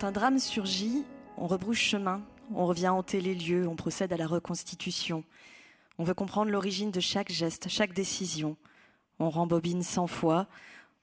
[0.00, 1.04] Quand un drame surgit,
[1.36, 2.22] on rebrouche chemin,
[2.54, 5.24] on revient hanter les lieux, on procède à la reconstitution.
[5.98, 8.56] On veut comprendre l'origine de chaque geste, chaque décision.
[9.18, 10.46] On rembobine cent fois,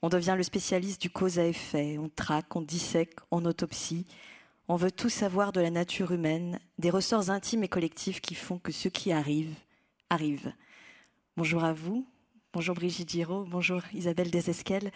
[0.02, 4.08] on devient le spécialiste du cause à effet, on traque, on dissèque, on autopsie.
[4.68, 8.58] On veut tout savoir de la nature humaine, des ressorts intimes et collectifs qui font
[8.58, 9.54] que ce qui arrive,
[10.10, 10.52] arrive.
[11.36, 12.08] Bonjour à vous,
[12.52, 14.91] bonjour Brigitte Giraud, bonjour Isabelle Desesquelles.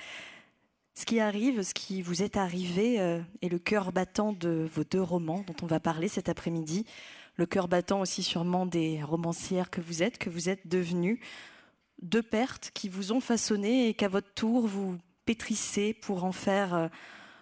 [0.94, 4.84] Ce qui arrive, ce qui vous est arrivé euh, est le cœur battant de vos
[4.84, 6.86] deux romans dont on va parler cet après-midi.
[7.38, 11.22] Le cœur battant aussi sûrement des romancières que vous êtes, que vous êtes devenues.
[12.02, 16.74] Deux pertes qui vous ont façonné et qu'à votre tour vous pétrissez pour en faire
[16.74, 16.88] euh,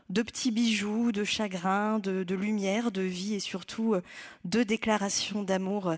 [0.10, 4.02] de petits bijoux, de chagrin, de, lumière, de vie et surtout euh,
[4.46, 5.96] de déclarations d'amour.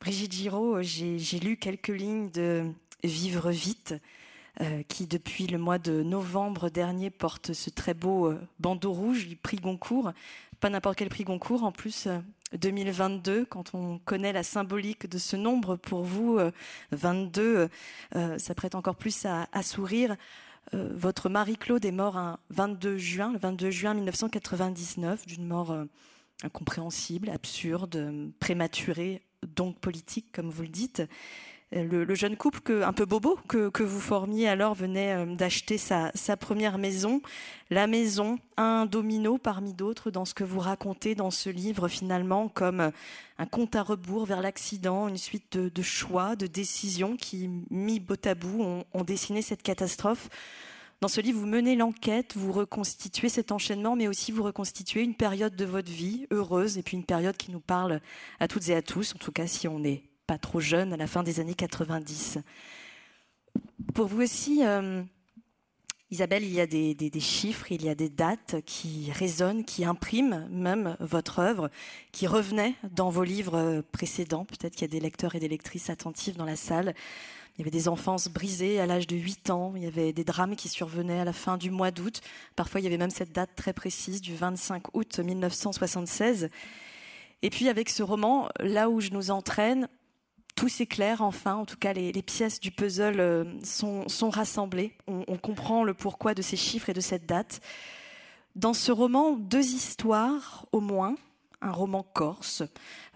[0.00, 2.70] Brigitte Giraud, j'ai lu quelques lignes de
[3.04, 3.98] Vivre vite euh,
[4.88, 9.36] qui depuis le mois de novembre dernier porte ce très beau euh, bandeau rouge du
[9.36, 10.12] prix Goncourt.
[10.60, 12.08] Pas n'importe quel prix Goncourt, en plus
[12.52, 16.38] 2022, euh, quand on connaît la symbolique de ce nombre pour vous,
[16.92, 17.68] 22,
[18.12, 20.16] ça prête encore plus à, à sourire.
[20.72, 25.76] votre mari Claude est mort un 22 juin, le 22 juin 1999, d'une mort
[26.42, 29.22] incompréhensible, absurde, prématurée,
[29.56, 31.02] donc politique, comme vous le dites.
[31.76, 36.78] Le, jeune couple un peu bobo que, vous formiez alors venait euh, d'acheter sa, première
[36.78, 37.20] maison.
[37.68, 42.48] La maison, un domino parmi d'autres dans ce que vous racontez dans ce livre finalement
[42.48, 42.92] comme
[43.38, 48.24] un compte à rebours vers l'accident, une suite de, choix, de décisions qui, mis bout
[48.24, 50.28] à bout, ont, ont dessiné cette catastrophe.
[51.00, 55.16] Dans ce livre, vous menez l'enquête, vous reconstituez cet enchaînement, mais aussi vous reconstituez une
[55.16, 58.00] période de votre vie heureuse et puis une période qui nous parle
[58.38, 60.96] à toutes et à tous, en tout cas si on est pas trop jeune, à
[60.96, 62.38] la fin des années 90.
[63.94, 65.02] Pour vous aussi, euh,
[66.10, 70.46] Isabelle, il y a des, chiffres, il y a des dates qui résonnent, qui impriment
[70.50, 71.70] même votre œuvre,
[72.12, 74.44] qui revenaient dans vos livres précédents.
[74.44, 76.94] Peut-être qu'il y a des lecteurs et des lectrices attentifs dans la salle.
[77.56, 80.24] Il y avait des enfances brisées à l'âge de 8 ans, il y avait des
[80.24, 82.20] drames qui survenaient à la fin du mois d'août.
[82.56, 86.48] Parfois, il y avait même cette date très précise du 25 août 1976.
[87.42, 89.88] Et puis, avec ce roman, là où je nous entraîne,
[90.54, 94.96] tout s'éclaire enfin, en tout cas les, pièces du puzzle euh, sont, rassemblées.
[95.06, 97.60] On, comprend le pourquoi de ces chiffres et de cette date.
[98.54, 101.16] Dans ce roman, deux histoires au moins.
[101.60, 102.62] Un roman corse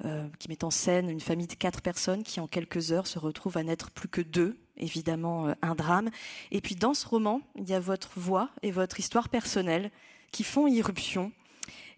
[0.06, 3.18] euh, qui met en scène une famille de quatre personnes qui en quelques heures se
[3.18, 6.08] retrouvent à n'être plus que deux, évidemment euh, un drame.
[6.50, 9.90] Et puis dans ce roman, il y a votre voix et votre histoire personnelle
[10.32, 11.30] qui font irruption.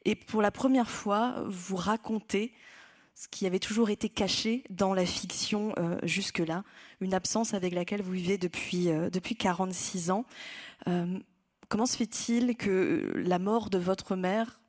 [0.05, 2.53] Et pour la première fois, vous racontez
[3.15, 6.65] ce qui avait toujours été caché dans la fiction euh, jusque-là,
[7.01, 10.25] une absence avec laquelle vous vivez depuis, euh, depuis 46 ans.
[10.89, 11.19] Euh,
[11.69, 14.61] comment se fait-il que la mort de votre mère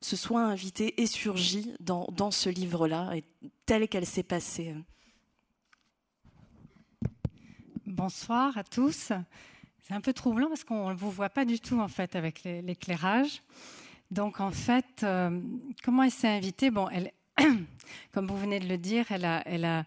[0.00, 3.12] se soit invitée et surgit dans, dans ce livre-là,
[3.66, 4.74] telle qu'elle s'est passée?
[7.84, 9.12] Bonsoir à tous.
[9.82, 12.44] C'est un peu troublant parce qu'on ne vous voit pas du tout en fait avec
[12.44, 13.42] l'éclairage.
[14.10, 15.04] Donc en fait,
[15.82, 16.70] comment elle s'est invitée?
[16.70, 17.12] Bon, elle,
[18.12, 19.84] comme vous venez de le dire, elle a,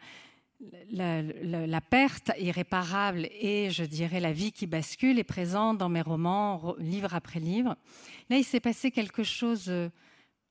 [0.91, 6.75] la, perte irréparable et, je dirais, la vie qui bascule est présente dans mes romans,
[6.77, 7.75] livre après livre.
[8.29, 9.89] Là, il s'est passé quelque chose, euh,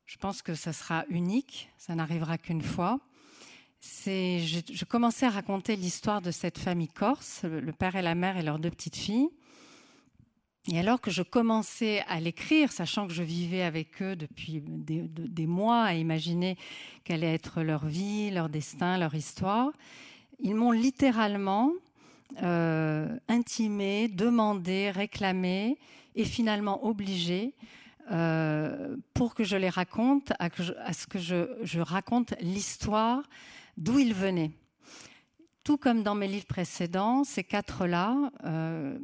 [0.07, 2.99] je pense que ça sera unique, ça n'arrivera qu'une fois.
[3.83, 8.43] Je, commençais à raconter l'histoire de cette famille corse, le père et la mère et
[8.43, 9.31] leurs deux petites filles.
[10.69, 15.47] Et alors que je commençais à l'écrire, sachant que je vivais avec eux depuis des,
[15.47, 16.57] mois, à imaginer
[17.03, 19.73] quelle allait être leur vie, leur destin, leur histoire,
[20.39, 21.73] ils m'ont littéralement
[22.43, 25.79] euh, intimé, demandé, réclamé
[26.15, 27.55] et finalement obligé
[28.11, 30.51] euh, pour que je les raconte, à,
[30.93, 33.23] ce que je raconte l'histoire
[33.79, 34.51] d'où ils venaient
[35.65, 38.99] tout comme dans mes livres précédents, ces quatre-là euh,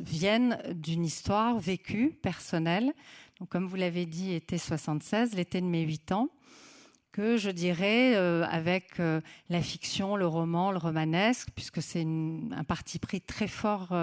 [0.00, 2.92] viennent d'une histoire vécue, personnelle.
[3.40, 6.28] Donc, comme vous l'avez dit, été 76, l'été de mes huit ans,
[7.10, 12.64] que je dirais euh, avec euh, la fiction, le roman, le romanesque, puisque c'est un
[12.64, 13.94] parti pris très fort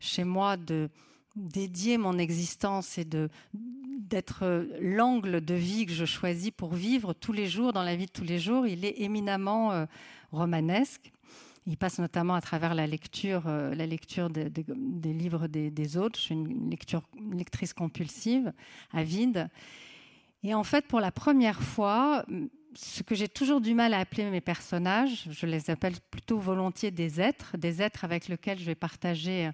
[0.00, 0.88] chez moi de
[1.36, 3.06] dédier mon existence et
[3.54, 8.06] d'être l'angle de vie que je choisis pour vivre tous les jours dans la vie
[8.06, 9.86] de tous les jours, il est éminemment
[10.30, 11.12] romanesque.
[11.66, 16.18] Il passe notamment à travers la lecture, euh, la lecture des livres des, autres.
[16.18, 18.52] Je suis une lecture, lectrice compulsive,
[18.92, 19.48] avide.
[20.42, 22.24] Et en fait, pour la première fois,
[22.74, 26.90] ce que j'ai toujours du mal à appeler mes personnages, je les appelle plutôt volontiers
[26.90, 29.50] des êtres, des êtres avec lesquels je vais partager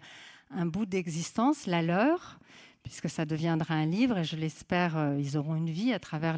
[0.51, 2.39] un bout d'existence, la leur,
[2.83, 6.37] puisque ça deviendra un livre, et je l'espère, euh, ils auront une vie à travers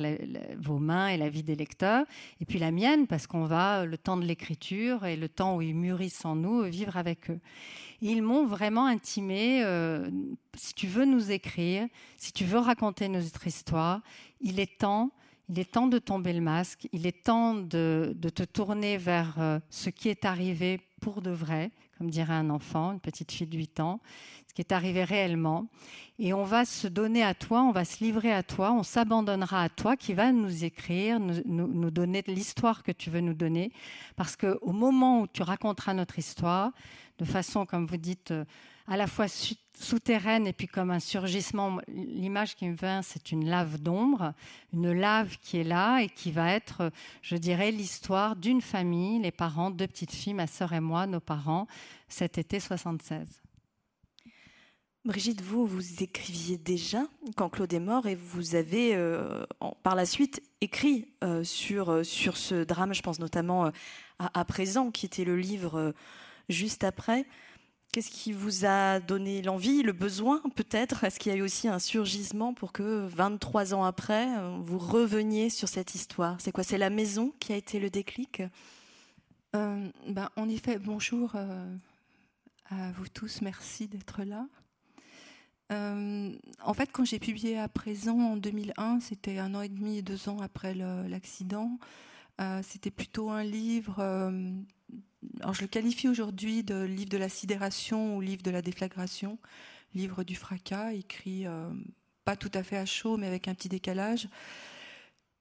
[0.59, 2.05] vos mains et la vie des lecteurs,
[2.41, 5.63] et puis la mienne, parce qu'on va, le temps de l'écriture et le temps où
[5.63, 7.41] ils mûrissent en nous, vivre avec eux.
[8.01, 10.11] ils m'ont vraiment intimé, euh,
[10.57, 14.01] si tu veux nous écrire, si tu veux raconter notre histoire,
[14.41, 15.11] il est temps
[15.51, 19.59] il est temps de tomber le masque, il est temps de, te tourner vers euh,
[19.69, 23.57] ce qui est arrivé pour de vrai, comme dirait un enfant, une petite fille de
[23.57, 24.01] 8 ans,
[24.47, 25.67] ce qui est arrivé réellement.
[26.21, 29.65] Et on va se donner à toi, on va se livrer à toi, on s'abandonnera
[29.65, 33.73] à toi qui va nous écrire, nous, donner l'histoire que tu veux nous donner.
[34.15, 36.71] Parce qu'au moment où tu raconteras notre histoire,
[37.19, 38.45] de façon, comme vous dites, euh,
[38.87, 39.27] à la fois
[39.81, 41.79] souterraine et puis comme un surgissement.
[41.89, 44.35] L'image qui me vient, c'est une lave d'ombre,
[44.73, 46.91] une lave qui est là et qui va être,
[47.23, 51.21] je dirais, l'histoire d'une famille, les parents, deux petites filles, ma sœur et moi, nos
[51.21, 51.67] parents,
[52.09, 53.41] cet été 76.
[55.07, 59.47] Brigitte, vous, vous écriviez déjà quand Claude est mort et vous avez euh,
[59.83, 63.73] par la suite écrit euh, sur, euh, sur ce drame, je pense notamment
[64.19, 65.95] à, présent, qui était le livre
[66.51, 67.25] juste après.
[67.93, 71.03] Qu'est-ce qui vous a donné l'envie, le besoin peut-être?
[71.03, 74.29] Est-ce qu'il y a eu aussi un surgissement pour que 23 ans après,
[74.61, 76.37] vous reveniez sur cette histoire?
[76.39, 76.63] C'est quoi?
[76.63, 78.45] C'est la maison qui a été le déclic?
[79.57, 81.77] Euh, ben, En effet, bonjour euh,
[82.67, 84.47] à vous tous, merci d'être là.
[85.73, 86.33] Euh,
[86.63, 90.29] en fait, quand j'ai publié à présent en 2001, c'était un an et demi, deux
[90.29, 91.79] ans après l'accident.
[92.63, 94.01] c'était plutôt un livre
[95.41, 99.39] alors je le qualifie aujourd'hui de livre de la sidération ou livre de la déflagration,
[99.95, 101.71] livre du fracas, écrit euh,
[102.25, 104.29] pas tout à fait à chaud, mais avec un petit décalage.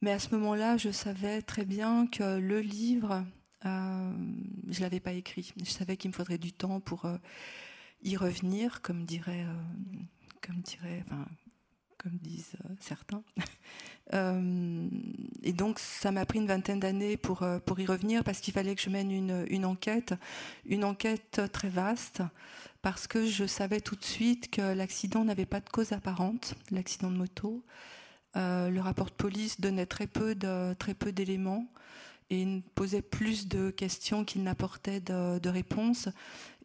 [0.02, 3.26] Mais à ce moment-là, je savais très bien que le livre,
[3.66, 4.14] euh,
[4.70, 5.54] je l'avais pas écrit.
[5.58, 7.18] Je savais qu'il me faudrait du temps pour euh,
[8.02, 9.46] y revenir, comme dirait,
[10.42, 11.26] comme dirait, enfin,
[12.00, 13.24] comme disent certains.
[14.14, 14.90] Euh,
[15.44, 18.76] et donc, ça m'a pris une vingtaine d'années pour, euh, y revenir parce qu'il fallait
[18.76, 20.16] que je mène une, enquête,
[20.66, 22.24] une enquête très vaste,
[22.82, 27.12] parce que je savais tout de suite que l'accident n'avait pas de cause apparente, l'accident
[27.12, 27.64] de moto.
[28.36, 31.68] Euh, le rapport de police donnait très peu de, très peu d'éléments
[32.32, 36.10] et posait plus de questions qu'il n'apportait de, de réponses.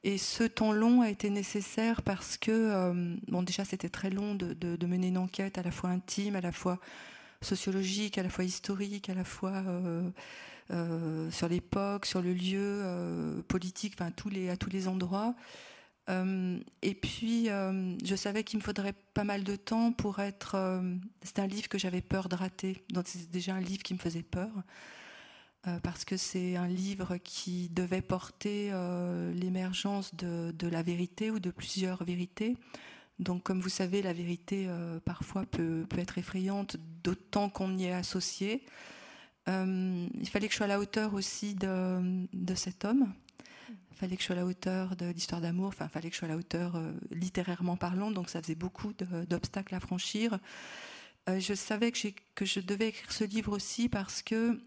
[0.06, 2.92] Et ce temps long a été nécessaire parce que,
[3.26, 6.52] bon, déjà, c'était très long de, mener une enquête à la fois intime, à la
[6.52, 6.78] fois
[7.44, 10.10] sociologique, à la fois historique, à la fois euh,
[10.72, 15.34] euh, sur l'époque, sur le lieu, euh, politique, enfin, à tous les endroits.
[16.08, 20.82] et puis, je savais qu'il me faudrait pas mal de temps pour être.
[21.22, 22.82] c'est un livre que j'avais peur de rater.
[22.90, 24.50] Donc, c'est déjà un livre qui me faisait peur.
[25.82, 28.70] Parce que c'est un livre qui devait porter
[29.34, 32.56] l'émergence de, la vérité ou de plusieurs vérités.
[33.18, 37.92] Donc, comme vous savez, la vérité euh, parfois peut, être effrayante, d'autant qu'on y est
[37.92, 38.64] associé.
[39.48, 42.26] Euh, il fallait que je sois à la hauteur aussi de,
[42.56, 43.12] cet homme.
[43.68, 45.68] Il fallait que je sois à la hauteur de l'histoire d'amour.
[45.68, 48.10] Enfin, il fallait que je sois à la hauteur euh, littérairement parlant.
[48.10, 48.92] Donc, ça faisait beaucoup
[49.28, 50.38] d'obstacles à franchir.
[51.26, 54.60] Je savais que, je devais écrire ce livre aussi parce que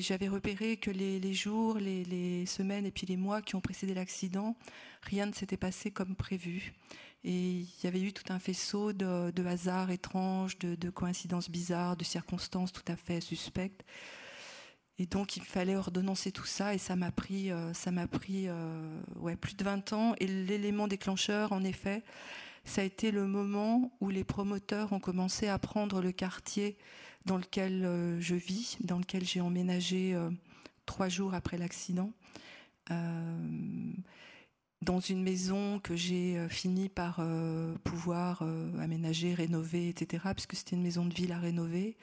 [0.00, 4.56] j'avais repéré que les, jours, les, semaines et puis les mois qui ont précédé l'accident,
[5.02, 6.72] rien ne s'était passé comme prévu.
[7.22, 12.04] Et il y avait eu tout un faisceau de, hasards étranges, de, coïncidences bizarres, de
[12.04, 13.84] circonstances tout à fait suspectes.
[14.98, 18.48] Et donc il fallait ordonnancer tout ça et ça m'a pris, euh, ça m'a pris
[18.48, 20.14] euh, ouais, plus de 20 ans.
[20.20, 22.02] Et l'élément déclencheur, en effet,
[22.64, 26.76] ça a été le moment où les promoteurs ont commencé à prendre le quartier
[27.24, 30.30] dans lequel euh, je vis, dans lequel j'ai emménagé euh,
[30.86, 32.12] trois jours après l'accident,
[32.90, 33.92] euh,
[34.82, 37.22] dans une maison que j'ai fini par
[37.84, 38.42] pouvoir
[38.80, 41.98] aménager, rénover, etc., puisque c'était une maison de ville à rénover.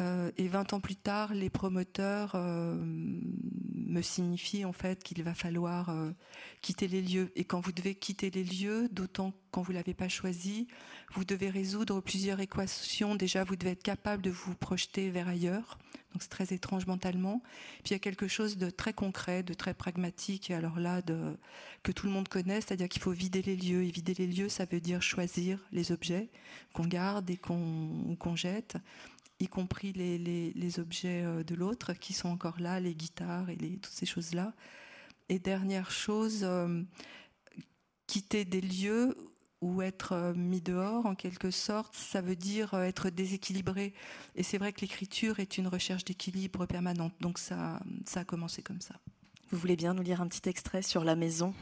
[0.00, 5.34] Euh, et 20 ans plus tard, les promoteurs euh, me signifient en fait qu'il va
[5.34, 6.10] falloir euh,
[6.62, 7.30] quitter les lieux.
[7.36, 10.66] Et quand vous devez quitter les lieux, d'autant quand vous l'avez pas choisi,
[11.12, 13.14] vous devez résoudre plusieurs équations.
[13.14, 15.78] Déjà, vous devez être capable de vous projeter vers ailleurs.
[16.12, 17.42] Donc c'est très étrange mentalement.
[17.82, 21.02] Puis il y a quelque chose de très concret, de très pragmatique, alors là,
[21.82, 23.82] que tout le monde connaît, c'est-à-dire qu'il faut vider les lieux.
[23.82, 26.30] Et vider les lieux, ça veut dire choisir les objets
[26.72, 28.76] qu'on garde et qu'on jette
[29.40, 33.86] y compris les, objets euh, de l'autre qui sont encore là, les guitares et toutes
[33.92, 34.54] ces choses-là.
[35.28, 36.82] Et dernière chose, euh,
[38.06, 39.16] quitter des lieux
[39.60, 43.94] ou être euh, mis dehors, en quelque sorte, ça veut dire être déséquilibré.
[44.34, 47.14] Et c'est vrai que l'écriture est une recherche d'équilibre permanente.
[47.20, 48.94] Donc ça, ça a commencé comme ça.
[49.50, 51.54] Vous voulez bien nous lire un petit extrait sur la maison?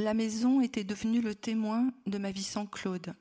[0.00, 3.14] La maison était devenue le témoin de ma vie sans Claude,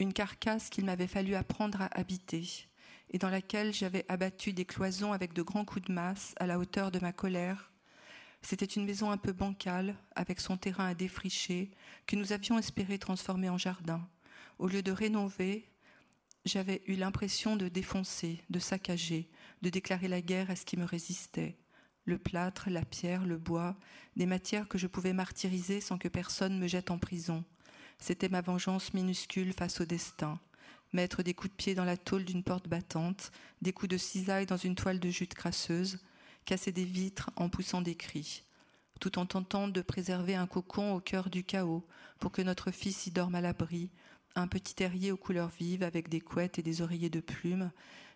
[0.00, 2.66] une carcasse qu'il m'avait fallu apprendre à habiter,
[3.10, 6.58] et dans laquelle j'avais abattu des cloisons avec de grands coups de masse à la
[6.58, 7.70] hauteur de ma colère.
[8.42, 11.70] C'était une maison un peu bancale, avec son terrain à défricher,
[12.08, 14.04] que nous avions espéré transformer en jardin.
[14.58, 15.70] Au lieu de rénover,
[16.44, 19.30] j'avais eu l'impression de défoncer, de saccager,
[19.62, 21.56] de déclarer la guerre à ce qui me résistait.
[22.06, 23.76] Le plâtre, la pierre, le bois,
[24.14, 27.44] des matières que je pouvais martyriser sans que personne me jette en prison.
[27.98, 30.38] C'était ma vengeance minuscule face au destin.
[30.92, 34.46] Mettre des coups de pied dans la tôle d'une porte battante, des coups de cisaille
[34.46, 35.98] dans une toile de jute crasseuse,
[36.44, 38.44] casser des vitres en poussant des cris,
[39.00, 41.84] tout en tentant de préserver un cocon au cœur du chaos
[42.20, 43.90] pour que notre fils y dorme à l'abri,
[44.36, 47.72] un petit terrier aux couleurs vives avec des couettes et des oreillers de plumes,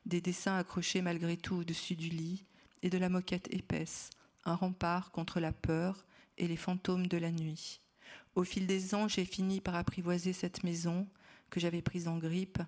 [0.07, 2.45] des dessins accrochés malgré tout au-dessus du lit,
[2.83, 4.11] et de la moquette épaisse,
[4.45, 6.07] un rempart contre la peur
[6.39, 7.81] et les fantômes de la nuit.
[8.35, 11.07] Au fil des ans, j'ai fini par apprivoiser cette maison
[11.51, 12.61] que j'avais prise en grippe,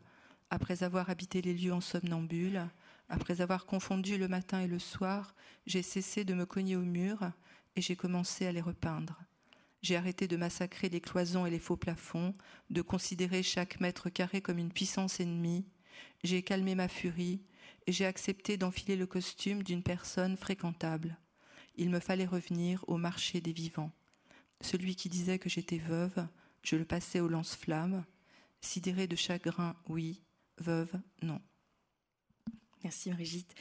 [0.51, 2.69] après avoir habité les lieux en somnambule,
[3.09, 5.35] après avoir confondu le matin et le soir,
[5.67, 7.31] j'ai cessé de me cogner au mur
[7.77, 9.19] et j'ai commencé à les repeindre.
[9.83, 12.35] J'ai arrêté de massacrer les cloisons et les faux plafonds,
[12.71, 15.65] de considérer chaque mètre carré comme une puissance ennemie.
[16.23, 17.43] J'ai calmé ma furie
[17.87, 21.17] et j'ai accepté d'enfiler le costume d'une personne fréquentable.
[21.77, 23.93] Il me fallait revenir au marché des vivants.
[24.61, 26.27] Celui qui disait que j'étais veuve,
[26.63, 28.05] je le passais au lance-flammes.
[28.61, 30.23] Sidéré de chagrin, oui.
[30.59, 31.41] Veuve, non.
[32.85, 33.55] Merci Brigitte.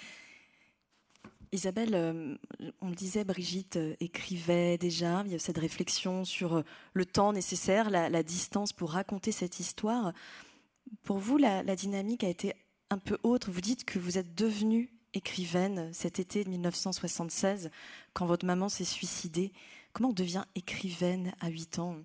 [1.54, 2.38] Isabelle, euh,
[2.80, 6.63] on le disait, Brigitte euh, écrivait déjà, il y a cette réflexion sur euh,
[6.94, 10.13] le temps nécessaire, la, distance pour raconter cette histoire.
[11.04, 12.54] Pour vous, la, dynamique a été
[12.92, 13.50] un peu autre.
[13.52, 17.72] Vous dites que vous êtes devenue écrivaine cet été de 1976,
[18.14, 19.52] quand votre maman s'est suicidée.
[19.94, 21.98] Comment on devient écrivaine à 8 ans?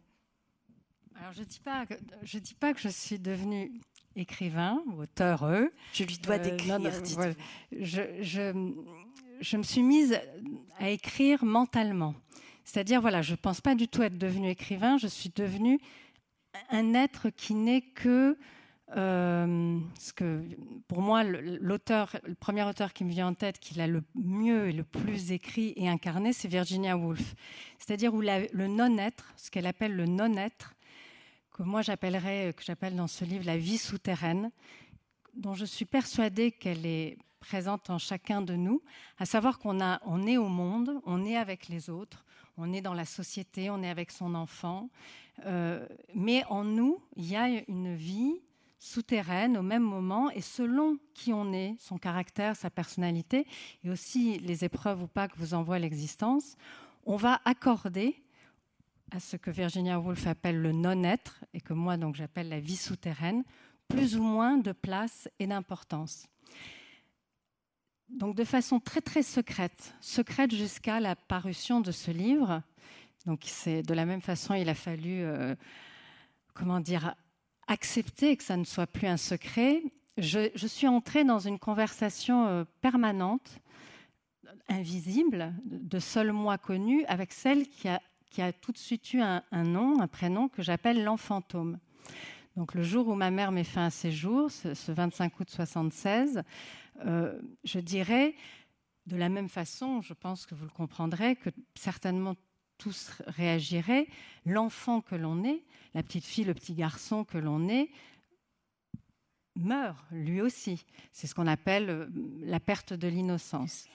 [1.19, 3.81] Alors, je ne dis, pas que, je dis pas que je suis devenue
[4.17, 5.49] écrivain ou auteur.
[5.93, 6.79] Je lui dois d'écrire.
[7.73, 8.73] je, je,
[9.41, 10.19] je me suis mise
[10.79, 12.15] à écrire mentalement.
[12.65, 15.79] C'est-à-dire, voilà, je ne pense pas du tout être devenue écrivain, je suis devenue
[16.71, 18.37] un être qui n'est que
[18.95, 19.81] euh,
[20.87, 24.69] pour moi, l'auteur, le premier auteur qui me vient en tête, qui l'a le mieux
[24.69, 27.35] et le plus écrit et incarné, c'est Virginia Woolf.
[27.79, 30.75] C'est-à-dire où le non-être, ce qu'elle appelle le non-être,
[31.51, 34.51] que moi j'appellerais, que j'appelle dans ce livre la vie souterraine,
[35.35, 38.83] dont je suis persuadée qu'elle est présente en chacun de nous,
[39.19, 42.25] à savoir qu'on a, on est au monde, on est avec les autres,
[42.57, 44.91] on est dans la société, on est avec son enfant,
[45.45, 48.41] euh, mais en nous, il y a une vie
[48.79, 53.47] souterraine au même moment et selon qui on est, son caractère, sa personnalité
[53.85, 56.57] et aussi les épreuves ou pas que vous envoie l'existence,
[57.05, 58.17] on va accorder
[59.13, 62.77] à ce que Virginia Woolf appelle le non-être et que moi donc j'appelle la vie
[62.77, 63.45] souterraine,
[63.89, 66.27] plus ou moins de place et d'importance
[68.09, 72.63] donc de façon très très secrète, secrète jusqu'à la parution de ce livre.
[73.27, 75.55] Donc c'est de la même façon, il a fallu, euh,
[76.55, 77.15] comment dire,
[77.67, 79.83] accepter que ça ne soit plus un secret.
[80.19, 83.61] Je, suis entrée dans une conversation euh, permanente,
[84.69, 90.01] invisible, de seul moi connu, avec celle qui a, tout de suite eu un, nom,
[90.01, 91.79] un prénom que j'appelle l'enfantôme.
[92.57, 95.51] Donc le jour où ma mère met fin à ses jours, ce, ce 25 août
[95.51, 96.43] 76,
[97.05, 98.35] euh, je dirais,
[99.07, 102.35] de la même façon, je pense que vous le comprendrez, que certainement
[102.79, 104.07] tous réagiraient,
[104.45, 105.63] l'enfant que l'on est,
[105.95, 107.91] la petite fille, le petit garçon que l'on est,
[109.57, 110.85] meurt lui aussi.
[111.13, 112.07] C'est ce qu'on appelle euh,
[112.41, 113.87] la perte de l'innocence.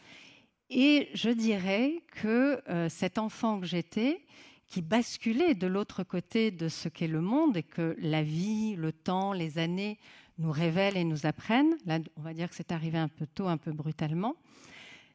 [0.69, 4.25] Et je dirais que euh, cet enfant que j'étais,
[4.67, 8.93] qui basculait de l'autre côté de ce qu'est le monde et que la vie, le
[8.93, 9.99] temps, les années
[10.37, 13.47] nous révèlent et nous apprennent, là on va dire que c'est arrivé un peu tôt,
[13.47, 14.35] un peu brutalement,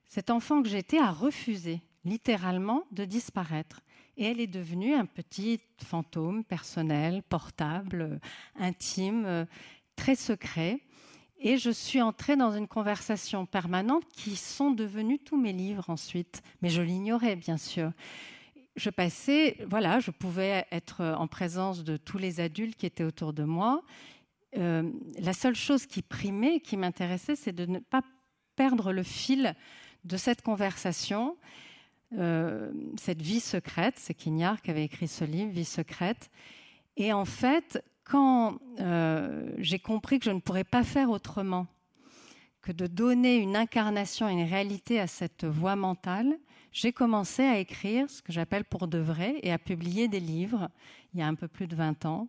[0.09, 3.83] cet enfant que j'étais a refusé littéralement de disparaître.
[4.17, 8.19] Et elle est devenue un petit fantôme personnel, portable,
[8.55, 9.47] intime,
[9.95, 10.81] très secret.
[11.39, 16.43] Et je suis entrée dans une conversation permanente qui sont devenus tous mes livres ensuite.
[16.63, 17.93] Mais je l'ignorais, bien sûr.
[18.77, 23.35] Je passais, voilà, je pouvais être en présence de tous les adultes qui étaient autour
[23.35, 23.83] de moi
[24.57, 28.03] euh, la seule chose qui primait, qui m'intéressait, c'est de ne pas
[28.55, 29.55] perdre le fil
[30.05, 31.37] de cette conversation,
[32.17, 33.95] euh, cette vie secrète.
[33.97, 36.31] C'est Quignard qui avait écrit ce livre, Vie secrète.
[36.97, 41.67] Et en fait, quand euh, j'ai compris que je ne pourrais pas faire autrement
[42.63, 46.37] que de donner une incarnation, une réalité à cette voix mentale,
[46.73, 50.69] j'ai commencé à écrire ce que j'appelle pour de vrai et à publier des livres
[51.15, 52.29] il y a un peu plus de 20 ans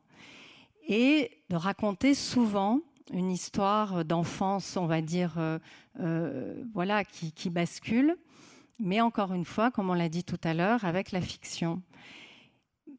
[0.88, 2.80] et de raconter souvent
[3.12, 8.18] une histoire d'enfance, on va dire, euh, voilà, qui, bascule,
[8.80, 11.82] mais encore une fois, comme on l'a dit tout à l'heure, avec la fiction,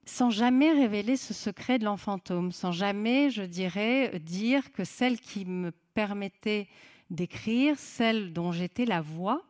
[0.05, 5.45] sans jamais révéler ce secret de l'enfantôme, sans jamais, je dirais, dire que celle qui
[5.45, 6.67] me permettait
[7.11, 9.43] d'écrire, celle dont j'étais la voix,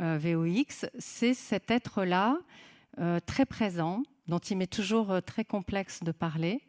[0.00, 2.38] euh, VOX, c'est cet être-là,
[2.98, 6.60] euh, très présent, dont il m'est toujours euh, très complexe de parler,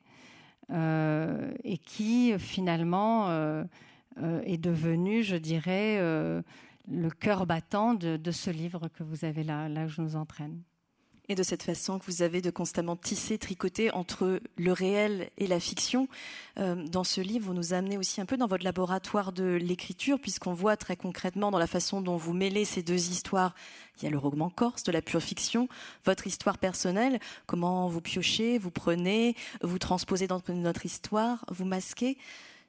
[0.70, 3.30] et qui finalement
[4.44, 5.98] est devenu, je dirais,
[6.90, 10.62] le cœur battant de, ce livre que vous avez là, là où je nous entraîne
[11.30, 15.48] et de cette façon que vous avez de constamment tisser, tricoter entre le réel et
[15.48, 16.08] la fiction.
[16.58, 20.20] Euh, dans ce livre, vous nous amenez aussi un peu dans votre laboratoire de l'écriture,
[20.20, 23.54] puisqu'on voit très concrètement dans la façon dont vous mêlez ces deux histoires.
[23.98, 25.68] Il y a le roman corse, de la pure fiction,
[26.06, 32.18] votre histoire personnelle, comment vous piochez, vous prenez, vous transposez dans notre histoire, vous masquez.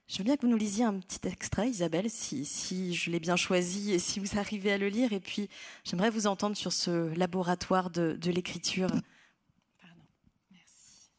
[0.08, 3.36] Je veux bien que vous nous lisiez un petit extrait, Isabelle, si, je l'ai bien
[3.36, 5.12] choisi et si vous arrivez à le lire.
[5.12, 5.50] Et puis,
[5.84, 8.88] j'aimerais vous entendre sur ce laboratoire de, de l'écriture.
[8.88, 10.02] Pardon,
[10.50, 11.10] merci.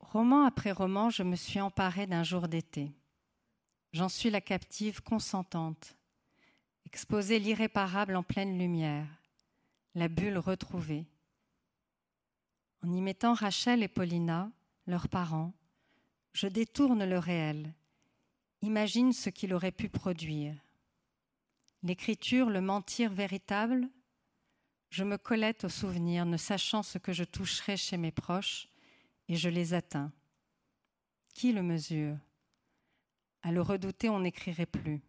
[0.00, 2.92] Roman après roman, je me suis emparée d'un jour d'été.
[3.94, 5.96] J'en suis la captive consentante,
[6.84, 9.06] exposée l'irréparable en pleine lumière,
[9.94, 11.06] la bulle retrouvée
[12.84, 14.50] en y mettant Rachel et Paulina,
[14.86, 15.54] leurs parents,
[16.34, 17.72] je détourne le réel,
[18.60, 20.54] imagine ce qu'il aurait pu produire.
[21.82, 23.88] L'écriture, le mentir véritable,
[24.90, 28.68] je me collette au souvenir, ne sachant ce que je toucherai chez mes proches,
[29.28, 30.12] et je les atteins.
[31.32, 32.18] Qui le mesure?
[33.42, 35.00] À le redouter, on n'écrirait plus.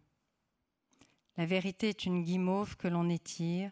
[1.36, 3.70] La vérité est une guimauve que l'on étire,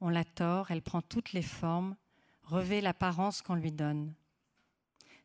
[0.00, 1.96] on la tord, elle prend toutes les formes,
[2.42, 4.14] revêt l'apparence qu'on lui donne.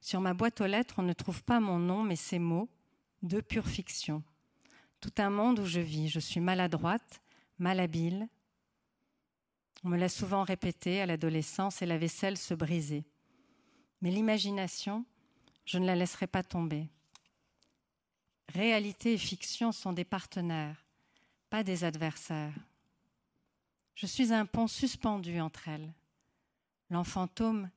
[0.02, 2.70] Sur ma boîte aux lettres, on ne trouve pas mon nom, mais ces mots,
[3.24, 4.24] de pure fiction.
[5.02, 6.10] Tout un monde où je vis.
[6.10, 7.22] Je suis maladroite,
[7.60, 8.28] malhabile.
[9.84, 13.06] On me l'a souvent répété à l'adolescence et la vaisselle se brisait.
[14.02, 15.06] Mais l'imagination,
[15.66, 16.88] je ne la laisserai pas tomber.
[18.50, 20.86] Réalité et fiction sont des partenaires,
[21.50, 22.54] pas des adversaires.
[23.94, 25.92] Je suis un pont suspendu entre elles.
[26.90, 27.70] L'enfantôme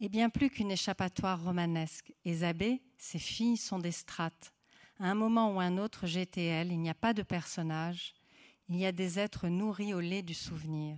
[0.00, 2.12] est bien plus qu'une échappatoire romanesque.
[2.26, 4.52] Zabé, ses filles sont des strates.
[4.98, 8.14] À un moment ou un autre, j'étais elle, il n'y a pas de personnage,
[8.68, 10.96] il y a des êtres nourris au lait du souvenir.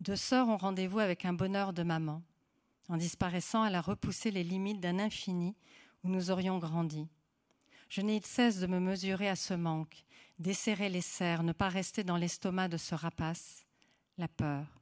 [0.00, 2.22] Deux sœurs ont rendez-vous avec un bonheur de maman.
[2.88, 5.54] En disparaissant, elle a repoussé les limites d'un infini
[6.02, 7.08] où nous aurions grandi.
[7.88, 10.04] Je n'ai cesse de me mesurer à ce manque,
[10.38, 13.66] desserrer les serres, ne pas rester dans l'estomac de ce rapace,
[14.18, 14.81] la peur.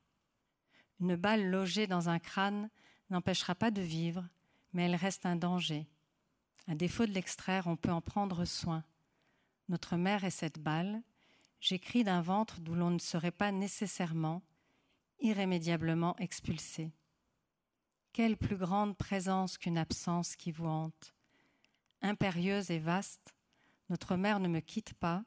[1.00, 2.68] Une balle logée dans un crâne
[3.08, 4.28] n'empêchera pas de vivre,
[4.72, 5.86] mais elle reste un danger.
[6.66, 8.84] À défaut de l'extraire, on peut en prendre soin.
[9.68, 11.02] Notre mère est cette balle.
[11.60, 14.42] J'écris d'un ventre d'où l'on ne serait pas nécessairement,
[15.20, 16.92] irrémédiablement expulsé.
[18.12, 21.14] Quelle plus grande présence qu'une absence qui vous hante.
[22.02, 23.34] Impérieuse et vaste,
[23.88, 25.24] notre mère ne me quitte pas.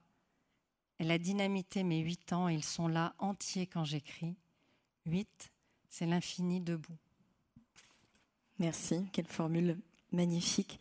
[0.97, 4.35] Elle a dynamité mes huit ans et ils sont là entiers quand j'écris.
[5.05, 5.52] Huit,
[5.93, 6.97] c'est l'infini debout.
[8.57, 9.77] Merci, quelle formule
[10.11, 10.79] magnifique.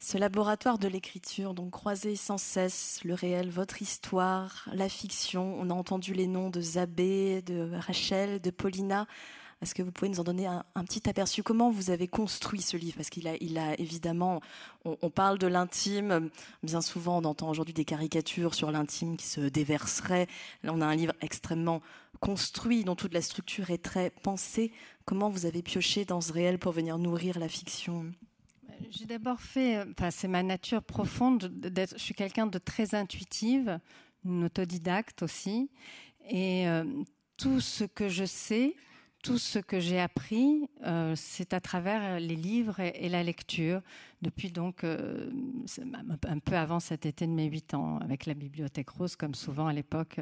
[0.00, 5.54] Ce laboratoire de l'écriture, donc croisé sans cesse le réel, votre histoire, la fiction.
[5.56, 9.06] On a entendu les noms de Zabé, de Rachel, de Paulina.
[9.62, 11.42] Est-ce que vous pouvez nous en donner un, petit aperçu?
[11.42, 12.96] Comment vous avez construit ce livre?
[12.96, 14.40] Parce qu'il a, évidemment,
[14.86, 16.30] on, parle de l'intime.
[16.62, 20.28] Bien souvent, on entend aujourd'hui des caricatures sur l'intime qui se déverseraient.
[20.62, 21.82] Là, on a un livre extrêmement
[22.20, 24.72] construit, dont toute la structure est très pensée.
[25.04, 28.06] Comment vous avez pioché dans ce réel pour venir nourrir la fiction?
[28.88, 31.52] J'ai d'abord fait, enfin, c'est ma nature profonde.
[31.62, 33.78] je suis quelqu'un de très intuitive,
[34.24, 35.68] une autodidacte aussi,
[36.30, 36.84] et euh,
[37.36, 38.74] tout ce que je sais,
[39.22, 43.82] tout ce que j'ai appris, euh, c'est à travers les livres et, la lecture,
[44.22, 45.30] depuis donc euh,
[46.26, 49.66] un peu avant cet été de mes huit ans, avec la Bibliothèque Rose, comme souvent
[49.66, 50.18] à l'époque.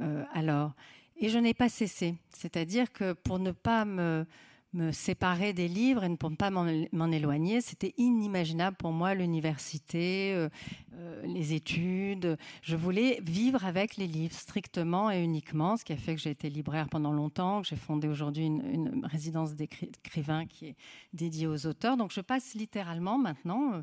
[0.00, 0.72] Euh, alors,
[1.16, 4.24] et je n'ai pas cessé, c'est-à-dire que pour ne pas me
[4.72, 7.60] me séparer des livres et ne pas m'en éloigner.
[7.60, 10.48] C'était inimaginable pour moi, l'université, euh,
[10.94, 12.36] euh, les études.
[12.62, 16.30] Je voulais vivre avec les livres, strictement et uniquement, ce qui a fait que j'ai
[16.30, 20.76] été libraire pendant longtemps, que j'ai fondé aujourd'hui une, résidence d'écrivain qui est
[21.12, 21.96] dédiée aux auteurs.
[21.96, 23.82] Donc je passe littéralement maintenant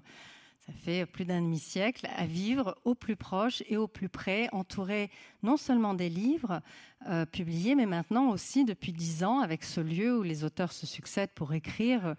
[0.70, 5.10] ça fait plus d'un demi-siècle, à vivre au plus proche et au plus près, entouré
[5.42, 6.62] non seulement des livres
[7.08, 10.86] euh, publiés, mais maintenant aussi depuis dix ans avec ce lieu où les auteurs se
[10.86, 12.14] succèdent pour écrire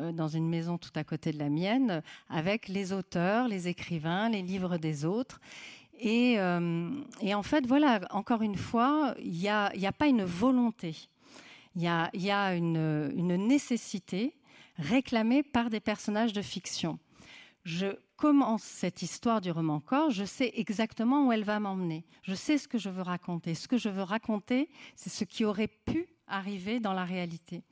[0.00, 4.28] euh, dans une maison tout à côté de la mienne, avec les auteurs, les écrivains,
[4.30, 5.40] les livres des autres.
[6.00, 6.90] Et, euh,
[7.32, 10.96] en fait, voilà, encore une fois, il n'y a, pas une volonté,
[11.76, 14.34] il y a, y a une, une nécessité
[14.76, 16.98] réclamée par des personnages de fiction
[17.64, 22.04] je commence cette histoire du roman corps, je sais exactement où elle va m'emmener.
[22.22, 23.54] Je sais ce que je veux raconter.
[23.54, 27.62] Ce que je veux raconter, c'est ce qui aurait pu arriver dans la réalité.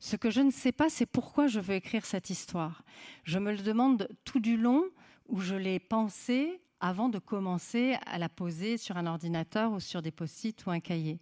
[0.00, 2.82] Ce que je ne sais pas, c'est pourquoi je veux écrire cette histoire.
[3.24, 4.84] Je me le demande tout du long
[5.28, 10.02] où je l'ai pensée avant de commencer à la poser sur un ordinateur ou sur
[10.02, 11.20] des post-it ou un cahier.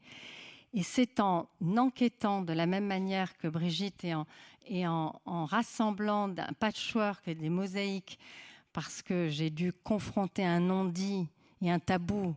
[0.76, 7.26] Et c'est en enquêtant de la même manière que Brigitte et en, rassemblant un patchwork
[7.26, 8.18] et des mosaïques,
[8.74, 11.28] parce que j'ai dû confronter un non-dit
[11.62, 12.36] et un tabou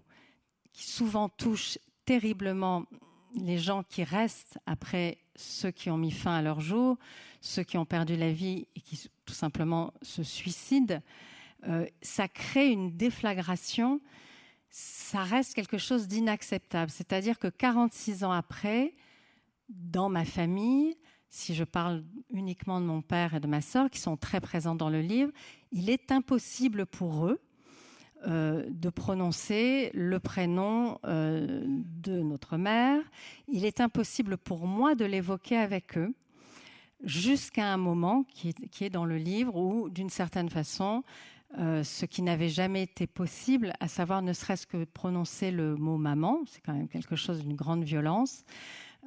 [0.71, 2.85] qui souvent touche terriblement
[3.35, 6.97] les gens qui restent après ceux qui ont mis fin à leur jour,
[7.41, 11.01] ceux qui ont perdu la vie et qui tout simplement se suicident,
[11.67, 13.99] euh, ça crée une déflagration,
[14.69, 16.91] ça reste quelque chose d'inacceptable.
[16.91, 18.93] C'est-à-dire que 46 ans après,
[19.69, 20.95] dans ma famille,
[21.29, 24.75] si je parle uniquement de mon père et de ma sœur, qui sont très présents
[24.75, 25.31] dans le livre,
[25.71, 27.39] il est impossible pour eux
[28.27, 33.01] euh, de prononcer le prénom euh, de notre mère.
[33.47, 36.13] Il est impossible pour moi de l'évoquer avec eux,
[37.03, 41.03] jusqu'à un moment qui est, dans le livre où, d'une certaine façon,
[41.57, 45.97] euh, ce qui n'avait jamais été possible, à savoir ne serait-ce que prononcer le mot
[45.97, 48.43] maman, c'est quand même quelque chose d'une grande violence,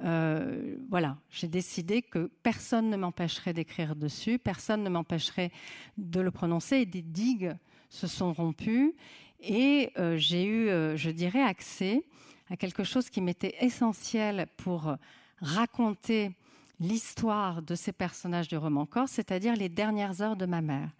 [0.02, 5.52] euh, voilà, j'ai décidé que personne ne m'empêcherait d'écrire dessus, personne ne m'empêcherait
[5.98, 7.54] de le prononcer et des digues
[7.88, 8.94] se sont rompues.
[9.38, 12.02] Et euh, j'ai eu, je dirais, accès
[12.50, 14.96] à quelque chose qui m'était essentiel pour
[15.40, 16.32] raconter
[16.80, 20.90] l'histoire de ces personnages du roman corps, c'est-à-dire les dernières heures de ma mère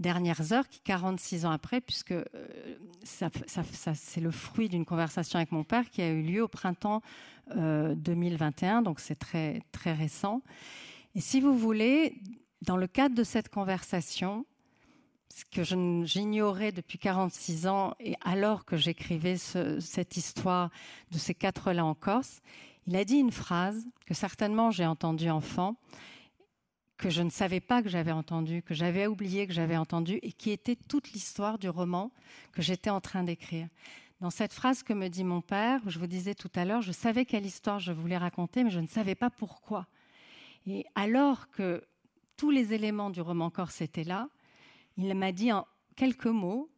[0.00, 2.24] dernières heures, qui 46 ans après, puisque euh,
[3.04, 7.02] c'est le fruit d'une conversation avec mon père qui a eu lieu au printemps
[7.54, 10.42] 2021, euh, donc c'est très, très récent.
[11.14, 12.20] Et si vous voulez,
[12.62, 14.46] dans le cadre de cette conversation,
[15.34, 15.62] ce que
[16.06, 20.70] j'ignorais depuis 46 ans, et alors que j'écrivais cette histoire
[21.10, 22.40] de ces quatre-là en Corse,
[22.86, 25.76] il a dit une phrase que certainement j'ai entendue enfant
[27.00, 30.32] que je ne savais pas que j'avais entendu, que j'avais oublié que j'avais entendu, et
[30.32, 32.12] qui était toute l'histoire du roman
[32.52, 33.68] que j'étais en train d'écrire.
[34.20, 36.92] Dans cette phrase que me dit mon père, je vous disais tout à l'heure, je
[36.92, 39.86] savais quelle histoire je voulais raconter, mais je ne savais pas pourquoi.
[40.66, 41.82] Et alors que
[42.36, 44.28] tous les éléments du roman Corse étaient là,
[44.98, 46.68] il m'a dit en quelques mots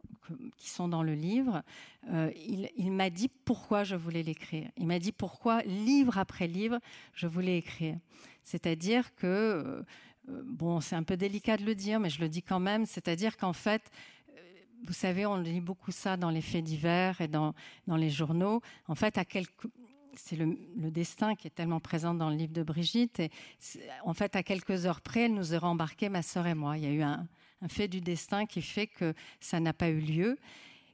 [0.57, 1.63] qui sont dans le livre,
[2.11, 4.71] euh, il, il m'a dit pourquoi je voulais l'écrire.
[4.77, 6.79] Il m'a dit pourquoi, livre après livre,
[7.13, 7.99] je voulais écrire.
[8.45, 9.83] C'est-à-dire que euh,
[10.29, 13.37] bon, c'est un peu délicat de le dire, mais je le dis quand même, c'est-à-dire
[13.37, 13.91] qu'en fait,
[14.31, 14.41] euh,
[14.87, 17.55] vous savez, on lit beaucoup ça dans les faits divers et dans,
[17.87, 18.61] dans les journaux.
[18.87, 19.25] En fait, à
[20.15, 20.57] c'est le,
[20.91, 23.21] destin qui est tellement présent dans le livre de Brigitte.
[23.21, 23.31] Et
[24.05, 26.77] en fait, à quelques heures près, elle nous aurait embarqué, ma sœur et moi.
[26.77, 27.27] Il y a eu un,
[27.63, 30.39] un fait du destin qui fait que ça n'a pas eu lieu,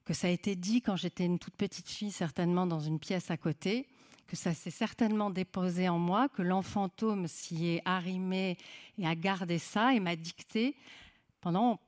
[0.05, 3.31] que ça a été dit quand j'étais une toute petite fille, certainement dans une pièce
[3.31, 3.89] à côté
[4.29, 8.59] que ça s'est certainement déposé en moi, que l'enfantôme s'y est arrimé
[8.99, 10.77] et a gardé ça et m'a dicté
[11.41, 11.81] pendant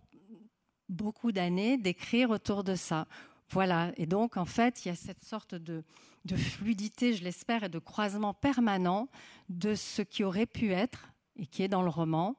[0.88, 3.07] beaucoup d'années d'écrire autour de ça.
[3.50, 5.85] Voilà, et donc en fait, il y a cette sorte de,
[6.24, 9.09] de fluidité, je l'espère, et de croisement permanent
[9.50, 12.37] de ce qui aurait pu être et qui est dans le roman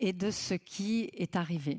[0.00, 1.78] et de ce qui est arrivé.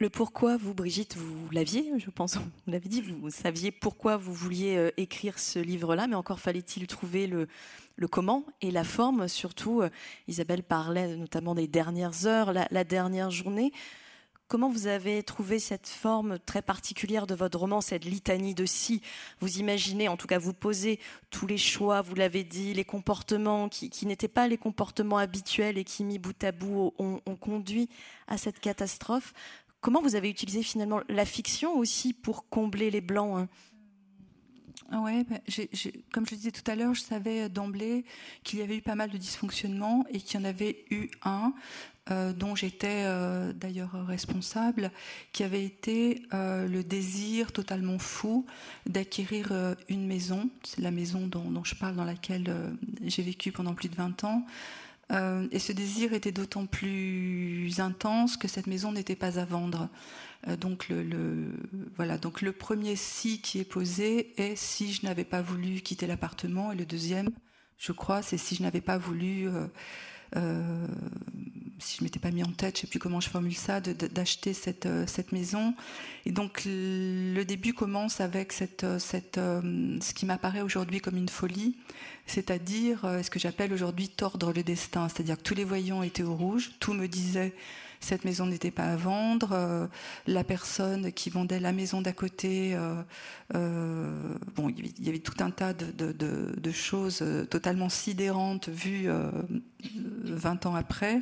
[0.00, 4.32] Le pourquoi, vous, Brigitte, vous l'aviez, je pense, vous l'avez dit, vous saviez pourquoi vous
[4.32, 7.48] vouliez euh, écrire ce livre-là, mais encore fallait-il trouver le,
[8.10, 9.28] comment et la forme.
[9.28, 9.90] Surtout, euh,
[10.26, 13.72] Isabelle parlait notamment des dernières heures, la, dernière journée.
[14.48, 19.02] Comment vous avez trouvé cette forme très particulière de votre roman, cette litanie de si?
[19.40, 23.68] Vous imaginez, en tout cas, vous posez tous les choix, vous l'avez dit, les comportements
[23.68, 27.90] qui, n'étaient pas les comportements habituels et qui, mis bout à bout, ont conduit
[28.28, 29.34] à cette catastrophe.
[29.80, 33.48] Comment vous avez utilisé finalement la fiction aussi pour combler les blancs hein
[34.92, 35.36] ah ouais, bah,
[36.12, 38.04] comme je le disais tout à l'heure, je savais d'emblée
[38.42, 41.54] qu'il y avait eu pas mal de dysfonctionnements et qu'il y en avait eu un
[42.10, 44.90] euh, dont j'étais euh, d'ailleurs responsable,
[45.32, 48.46] qui avait été euh, le désir totalement fou
[48.86, 49.52] d'acquérir
[49.88, 52.52] une maison, c'est la maison dont, dont, je parle, dans laquelle
[53.04, 54.44] j'ai vécu pendant plus de 20 ans,
[55.10, 59.88] Euh, et ce désir était d'autant plus intense que cette maison n'était pas à vendre.
[60.48, 61.52] Euh, donc, le,
[61.96, 66.06] voilà, donc le premier si qui est posé est si je n'avais pas voulu quitter
[66.06, 66.72] l'appartement.
[66.72, 67.30] Et le deuxième,
[67.76, 69.48] je crois, c'est si je n'avais pas voulu
[70.36, 70.86] euh,
[71.78, 74.52] si je m'étais pas mis en tête, je sais plus comment je formule ça, d'acheter
[74.52, 75.74] cette, euh, cette maison.
[76.26, 81.28] Et donc le début commence avec cette, euh, cette, ce qui m'apparaît aujourd'hui comme une
[81.28, 81.76] folie,
[82.26, 86.34] c'est-à-dire ce que j'appelle aujourd'hui tordre le destin, c'est-à-dire que tous les voyants étaient au
[86.34, 87.54] rouge, tout me disait
[88.00, 89.50] cette maison n'était pas à vendre.
[89.52, 89.86] Euh,
[90.26, 93.02] la personne qui vendait la maison d'à côté, euh,
[93.54, 99.08] euh, bon, il y avait tout un tas de, choses totalement sidérantes vues
[100.24, 101.20] 20 ans après.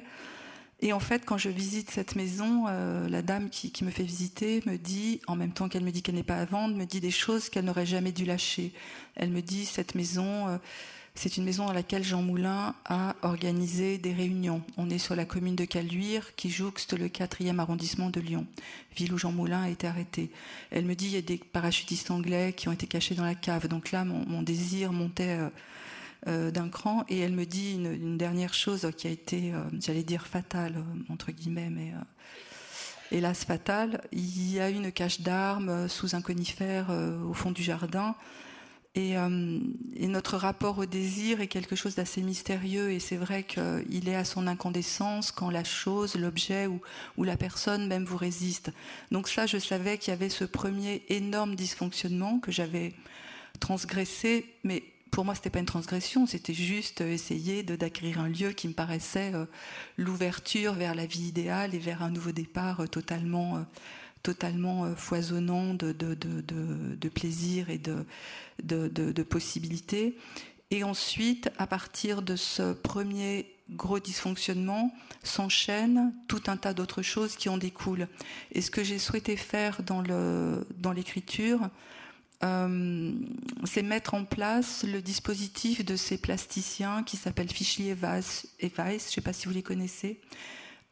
[0.80, 4.62] Et en fait, quand je visite cette maison, la dame qui, qui, me fait visiter
[4.66, 7.00] me dit, en même temps qu'elle me dit qu'elle n'est pas à vendre, me dit
[7.00, 8.72] des choses qu'elle n'aurait jamais dû lâcher.
[9.16, 10.60] Elle me dit, cette maison,
[11.18, 14.62] c'est une maison dans laquelle Jean Moulin a organisé des réunions.
[14.76, 18.46] On est sur la commune de Caluire, qui jouxte le 4e arrondissement de Lyon,
[18.94, 20.30] ville où Jean Moulin a été arrêté.
[20.70, 23.34] Elle me dit il y a des parachutistes anglais qui ont été cachés dans la
[23.34, 23.66] cave.
[23.66, 25.48] Donc là, mon, désir montait euh,
[26.28, 27.02] euh, d'un cran.
[27.08, 31.32] Et elle me dit une, dernière chose qui a été, euh, j'allais dire fatale, entre
[31.32, 31.94] guillemets, mais
[33.10, 34.02] hélas fatale.
[34.12, 36.90] Il y a une cache d'armes sous un conifère
[37.28, 38.14] au fond du jardin.
[38.96, 39.60] Euh,
[39.94, 42.90] et, notre rapport au désir est quelque chose d'assez mystérieux.
[42.90, 47.86] Et c'est vrai qu'il est à son incandescence quand la chose, l'objet ou, la personne
[47.86, 48.72] même vous résiste.
[49.10, 52.94] Donc ça, je savais qu'il y avait ce premier énorme dysfonctionnement que j'avais
[53.60, 58.68] transgressé, mais pour moi, c'était pas une transgression, c'était juste essayer d'acquérir un lieu qui
[58.68, 59.46] me paraissait euh,
[59.96, 63.64] l'ouverture vers la vie idéale et vers un nouveau départ euh, totalement
[64.22, 70.16] totalement euh, foisonnant de, de, de, plaisir et de, possibilités.
[70.70, 77.36] Et ensuite, à partir de ce premier gros dysfonctionnement, s'enchaînent tout un tas d'autres choses
[77.36, 78.08] qui en découlent.
[78.52, 81.70] Et ce que j'ai souhaité faire dans l'écriture, dans
[82.44, 83.12] euh,
[83.64, 87.96] c'est mettre en place le dispositif de ces plasticiens qui s'appellent Fischli et
[88.60, 90.20] et Weiss, je ne sais pas si vous les connaissez,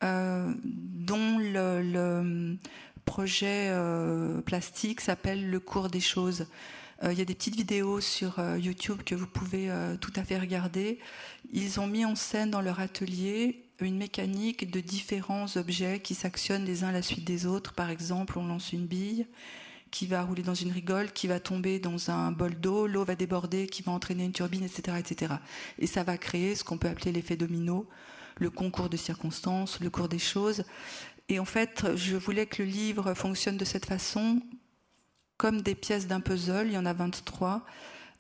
[0.02, 2.56] euh, dont le,
[3.06, 6.46] projet euh, plastique s'appelle Le cours des choses.
[7.02, 9.70] Euh, il y a des petites vidéos sur euh, YouTube que vous pouvez
[10.02, 10.98] tout à fait regarder.
[11.52, 16.64] Ils ont mis en scène dans leur atelier une mécanique de différents objets qui s'actionnent
[16.64, 17.72] les uns à la suite des autres.
[17.72, 19.26] Par exemple, on lance une bille
[19.90, 23.14] qui va rouler dans une rigole, qui va tomber dans un bol d'eau, l'eau va
[23.14, 25.34] déborder, qui va entraîner une turbine, etc., etc.
[25.78, 27.86] Et ça va créer ce qu'on peut appeler l'effet domino,
[28.38, 30.64] le concours de circonstances, le cours des choses.
[31.28, 34.40] Et en fait, je voulais que le livre fonctionne de cette façon,
[35.36, 37.64] comme des pièces d'un puzzle, il y en a 23.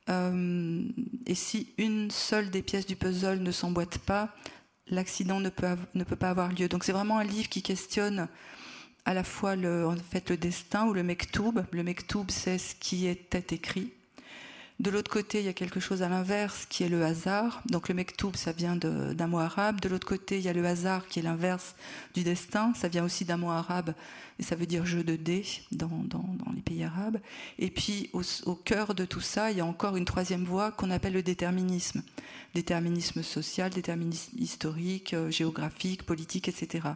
[0.08, 0.82] Euh,
[1.26, 4.34] et si une seule des pièces du puzzle ne s'emboîte pas,
[4.88, 6.68] l'accident ne peut, pas avoir lieu.
[6.68, 8.28] Donc c'est vraiment un livre qui questionne
[9.04, 11.64] à la fois le, en fait, le destin ou le mektoub.
[11.70, 13.92] Le mektoub, c'est ce qui était écrit.
[14.78, 17.62] De l'autre côté, il y a quelque chose à l'inverse qui est le hasard.
[17.64, 19.80] Donc le mektoub, ça vient d'un mot arabe.
[19.80, 21.74] De l'autre côté, il y a le hasard qui est l'inverse
[22.14, 22.74] du destin.
[22.74, 23.94] Ça vient aussi d'un mot arabe
[24.38, 25.90] et ça veut dire jeu de dés dans,
[26.54, 27.18] les pays arabes.
[27.58, 30.90] Et puis au, cœur de tout ça, il y a encore une troisième voie qu'on
[30.90, 32.02] appelle le déterminisme.
[32.54, 36.88] Déterminisme social, déterminisme historique, euh, géographique, politique, etc.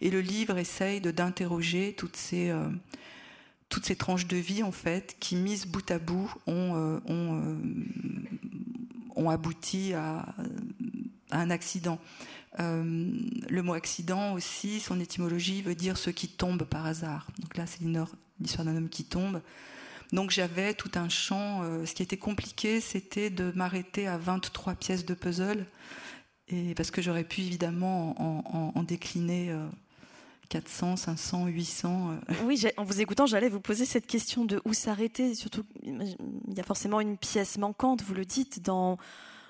[0.00, 2.50] Et le livre essaye d'interroger toutes ces...
[2.50, 2.68] Euh,
[3.70, 7.00] toutes ces tranches de vie, en fait, qui, mises bout à bout, ont, euh,
[9.16, 10.34] euh, abouti à,
[11.30, 11.98] un accident.
[12.58, 13.12] Euh,
[13.48, 17.28] le mot accident aussi, son étymologie veut dire ce qui tombe par hasard.
[17.38, 17.80] Donc là, c'est
[18.40, 19.40] l'histoire d'un homme qui tombe.
[20.12, 21.62] Donc j'avais tout un champ.
[21.86, 25.64] ce qui était compliqué, c'était de m'arrêter à 23 pièces de puzzle,
[26.74, 29.54] parce que j'aurais pu évidemment en, en décliner
[30.50, 32.10] 400, 500, 800.
[32.44, 35.36] Oui, en vous écoutant, j'allais vous poser cette question de où s'arrêter.
[35.36, 36.16] Surtout, il
[36.54, 38.98] y a forcément une pièce manquante, vous le dites, dans,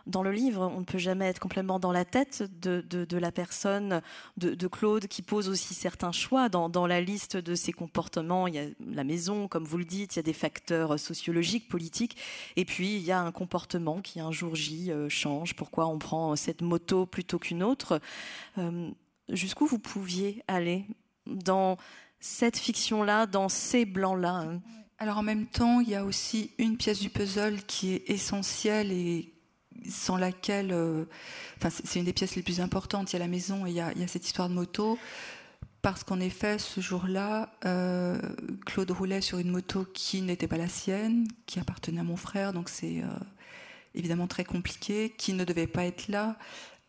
[0.06, 0.70] dans le livre.
[0.76, 4.02] On ne peut jamais être complètement dans la tête de, de, la personne,
[4.36, 6.50] de, de, Claude, qui pose aussi certains choix.
[6.50, 9.86] Dans, dans, la liste de ses comportements, il y a la maison, comme vous le
[9.86, 12.18] dites, il y a des facteurs sociologiques, politiques.
[12.56, 15.56] Et puis, il y a un comportement qui, un jour J, euh, change.
[15.56, 18.00] Pourquoi on prend cette moto plutôt qu'une autre?
[18.58, 18.90] Euh,
[19.30, 20.84] jusqu'où vous pouviez aller
[21.26, 21.76] dans
[22.20, 24.60] cette fiction-là, dans ces blancs-là hein?
[25.00, 28.92] Alors en même temps, il y a aussi une pièce du puzzle qui est essentielle
[28.92, 29.32] et
[29.88, 31.06] sans laquelle, euh,
[31.84, 33.10] c'est une des pièces les plus importantes.
[33.10, 34.98] Il y a la maison et il y a, cette histoire de moto.
[35.80, 38.20] Parce qu'en effet, ce jour-là, euh,
[38.66, 42.52] Claude roulait sur une moto qui n'était pas la sienne, qui appartenait à mon frère,
[42.52, 43.06] donc c'est euh,
[43.94, 46.36] évidemment très compliqué, qui ne devait pas être là.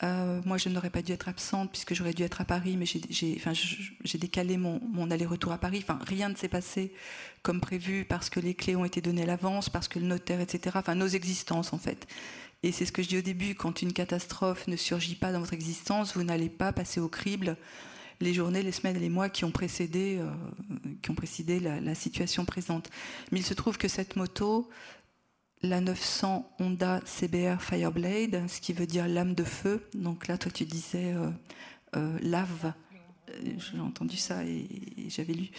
[0.04, 2.86] Euh, moi, je n'aurais pas dû être absente puisque j'aurais dû être à Paris, mais
[2.86, 5.84] j'ai décalé mon, aller-retour à Paris.
[5.84, 6.92] Enfin, rien ne s'est passé
[7.44, 10.42] comme prévu parce que les clés ont été données à l'avance, parce que le notaire,
[10.42, 10.76] etc.
[10.80, 12.08] Enfin, nos existences, en fait.
[12.64, 15.40] Et c'est ce que je dis au début, quand une catastrophe ne surgit pas dans
[15.40, 17.58] votre existence, vous n'allez pas passer au crible
[18.22, 20.30] les journées, les semaines et les mois qui ont précédé, euh,
[21.02, 22.90] qui ont précédé la, situation présente.
[23.32, 24.70] Mais il se trouve que cette moto,
[25.64, 29.88] la 900 Honda CBR Fireblade, ce qui veut dire lame de feu.
[29.94, 31.30] Donc là, toi, tu disais euh,
[31.96, 32.74] euh, lave.
[33.30, 34.68] Euh, j'ai entendu ça et,
[35.10, 35.50] j'avais lu.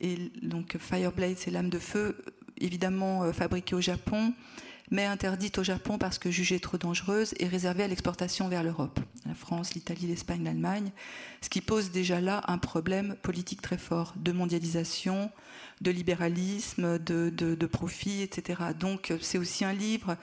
[0.00, 2.16] Et donc Fireblade, c'est lame de feu,
[2.58, 4.32] évidemment fabriquée au Japon,
[4.90, 8.98] mais interdite au Japon parce que jugée trop dangereuse et réservée à l'exportation vers l'Europe,
[9.26, 10.90] la France, l'Italie, l'Espagne, l'Allemagne,
[11.42, 15.30] ce qui pose déjà là un problème politique très fort de mondialisation,
[15.80, 18.60] de libéralisme, de, de, profit, etc.
[18.78, 20.16] Donc c'est aussi un livre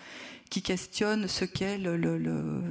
[0.49, 1.97] qui questionne ce qu'est le,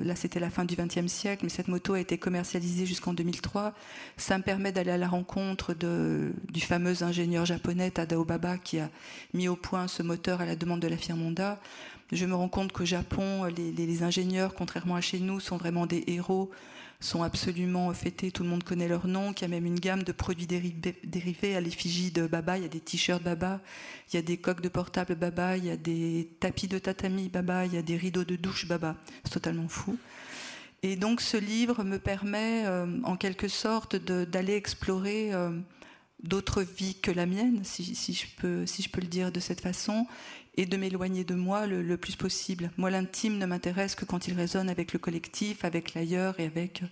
[0.02, 3.74] Là, c'était la fin du XXe siècle, mais cette moto a été commercialisée jusqu'en 2003.
[4.16, 8.88] Ça me permet d'aller à la rencontre du fameux ingénieur japonais Tadao Baba qui a
[9.34, 11.60] mis au point ce moteur à la demande de la firme Honda.
[12.12, 16.04] Je me rends compte qu'au Japon, les ingénieurs, contrairement à chez nous, sont vraiment des
[16.06, 16.50] héros
[17.00, 20.02] sont absolument fêtés, tout le monde connaît leur nom, qu'il y a même une gamme
[20.02, 23.60] de produits dérivés à l'effigie de Baba, il y a des t-shirts Baba,
[24.10, 27.28] il y a des coques de portable Baba, il y a des tapis de tatami
[27.28, 29.98] Baba, il y a des rideaux de douche Baba, c'est totalement fou.
[30.82, 35.50] Et donc ce livre me permet euh, en quelque sorte d'aller explorer euh,
[36.22, 39.60] d'autres vies que la mienne, si, je peux, si je peux le dire de cette
[39.60, 40.06] façon,
[40.56, 42.70] et de m'éloigner de moi le, plus possible.
[42.76, 46.82] Moi, l'intime ne m'intéresse que quand il résonne avec le collectif, avec l'ailleurs et avec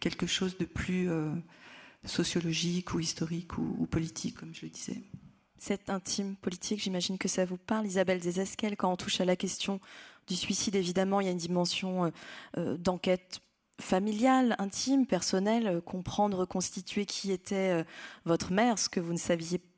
[0.00, 1.30] quelque chose de plus euh,
[2.04, 5.02] sociologique ou historique ou, politique, comme je le disais.
[5.58, 9.36] Cet intime politique, j'imagine que ça vous parle, Isabelle Desesquelles, quand on touche à la
[9.36, 9.80] question
[10.26, 12.10] du suicide, évidemment, il y a une dimension euh,
[12.58, 13.40] euh, d'enquête
[13.80, 17.84] familiale, intime, personnelle, comprendre, reconstituer qui était
[18.24, 19.75] votre mère, ce que vous ne saviez pas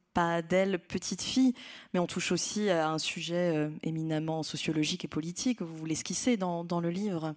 [0.49, 1.55] d'elle petite fille,
[1.93, 5.63] mais on touche aussi à un sujet euh, éminemment sociologique et politique.
[5.63, 7.35] Vous l'esquissez dans, dans le livre?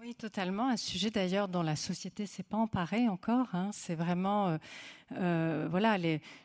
[0.00, 0.68] Oui, totalement.
[0.68, 3.48] Un sujet d'ailleurs dont la société s'est pas emparée encore.
[3.54, 3.70] Hein.
[3.72, 4.58] C'est vraiment, euh,
[5.16, 5.98] euh, voilà,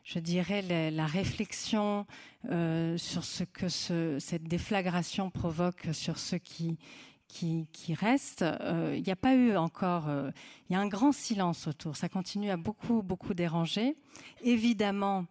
[0.03, 2.05] je dirais la réflexion
[2.43, 6.77] sur ce que ce, cette déflagration provoque sur ceux qui
[7.27, 8.45] qui, qui restent.
[8.93, 10.05] Il n'y a pas eu encore.
[10.69, 11.95] Il y a un grand silence autour.
[11.95, 13.95] Ça continue à beaucoup beaucoup déranger.
[14.43, 15.25] Évidemment,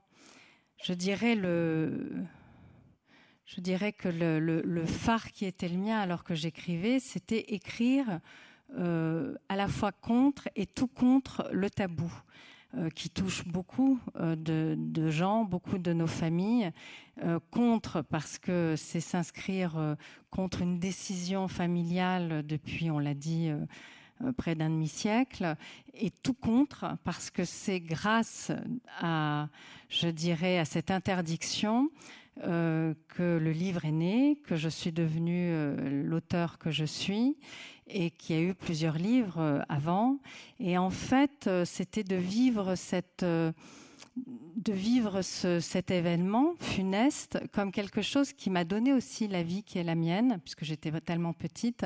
[0.87, 1.35] je dirais
[3.93, 8.21] que le, phare qui était le mien alors que j'écrivais, c'était écrire
[8.77, 12.13] euh, à la fois contre et tout contre le tabou
[12.77, 16.71] euh, qui touche beaucoup euh, de, gens, beaucoup de nos familles,
[17.51, 19.97] contre parce que c'est s'inscrire
[20.31, 23.53] contre une décision familiale depuis, on l'a dit,
[24.37, 25.57] près d'un demi-siècle,
[25.95, 28.53] et tout contre, parce que c'est grâce
[29.01, 29.49] à,
[29.89, 31.91] je dirais, à cette interdiction
[32.43, 37.37] euh, que le livre est né, que je suis devenue euh, l'auteur que je suis,
[37.87, 40.19] et qu'il y a eu plusieurs livres avant.
[40.59, 43.27] Et en fait, c'était de vivre cette
[44.17, 49.79] de vivre cet événement funeste comme quelque chose qui m'a donné aussi la vie qui
[49.79, 51.85] est la mienne, puisque j'étais tellement petite,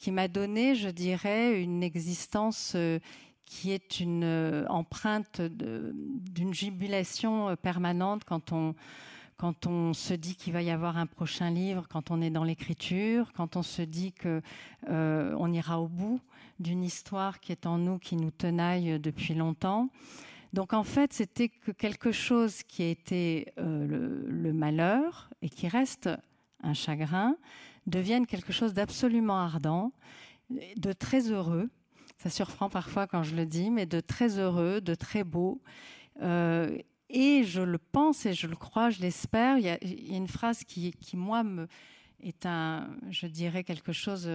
[0.00, 2.98] qui m'a donné, je dirais, une existence euh,
[3.44, 8.74] qui est une euh, empreinte d'une jubilation euh, permanente quand on,
[9.36, 12.44] quand on se dit qu'il va y avoir un prochain livre, quand on est dans
[12.44, 14.40] l'écriture, quand on se dit que
[14.88, 16.20] on ira au bout
[16.58, 19.90] d'une histoire qui est en nous, qui nous tenaille depuis longtemps.
[20.52, 26.10] Donc en fait, c'était que quelque chose qui a été le, malheur et qui reste
[26.62, 27.36] un chagrin,
[27.86, 29.92] deviennent quelque chose d'absolument ardent,
[30.76, 31.70] de très heureux.
[32.18, 35.62] Ça surprend parfois quand je le dis, mais de très heureux, de très beau.
[36.20, 36.76] Euh,
[37.08, 39.58] et je le pense et je le crois, je l'espère.
[39.58, 41.66] Il, y a une phrase qui, qui, moi, me,
[42.20, 44.28] est un, je dirais quelque chose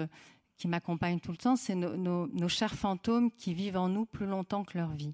[0.57, 4.63] qui m'accompagne tout le temps, c'est nos, chers fantômes qui vivent en nous plus longtemps
[4.63, 5.13] que leur vie.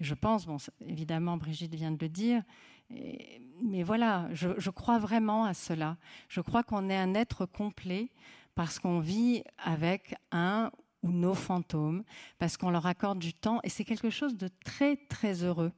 [0.00, 0.56] Et je pense, bon,
[0.86, 2.42] évidemment, Brigitte vient de le dire,
[2.90, 5.96] mais voilà, je, crois vraiment à cela.
[6.28, 8.10] Je crois qu'on est un être complet
[8.54, 10.70] parce qu'on vit avec un
[11.02, 12.04] ou nos fantômes,
[12.38, 15.72] parce qu'on leur accorde du temps, et c'est quelque chose de très, très heureux.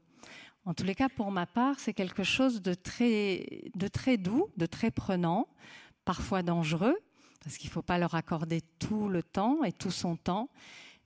[0.64, 4.48] En tous les cas, pour ma part, c'est quelque chose de très, de très doux,
[4.56, 5.48] de très prenant,
[6.04, 6.96] parfois dangereux,
[7.44, 10.48] parce qu'il ne faut pas leur accorder tout le temps et tout son temps,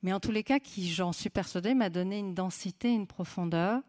[0.03, 3.83] mais en tous les cas, qui, j'en suis persuadée, m'a donné une densité, une profondeur,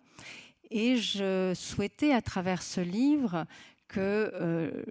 [0.69, 3.45] et je souhaitais à travers ce livre
[3.87, 4.83] que euh,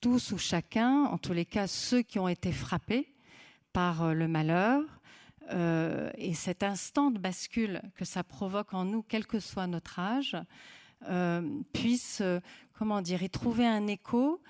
[0.00, 3.12] tous ou chacun, en tous les cas ceux qui ont été frappés
[3.72, 4.82] par le malheur.
[6.16, 10.36] et cet instant de bascule que ça provoque en nous, quel que soit notre âge,
[11.72, 12.22] puisse,
[12.72, 14.40] comment dire, y trouver un écho.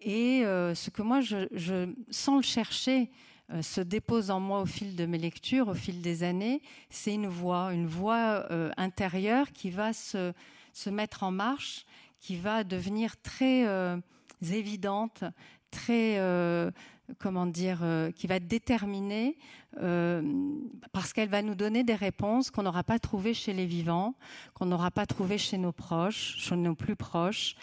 [0.00, 3.10] Et ce que moi, je sans le chercher,
[3.52, 7.14] euh, se dépose en moi au fil de mes lectures, au fil des années, c'est
[7.14, 10.32] une voix, une voix euh, intérieure qui va se,
[10.72, 11.86] se, mettre en marche,
[12.18, 13.98] qui va devenir très euh,
[14.50, 15.22] évidente,
[15.70, 16.20] très
[17.18, 17.84] comment dire,
[18.16, 19.36] qui va être déterminée
[20.92, 24.14] parce qu'elle va nous donner des réponses qu'on n'aura pas trouvées chez les vivants,
[24.54, 27.54] qu'on n'aura pas trouvées chez nos proches, chez nos plus proches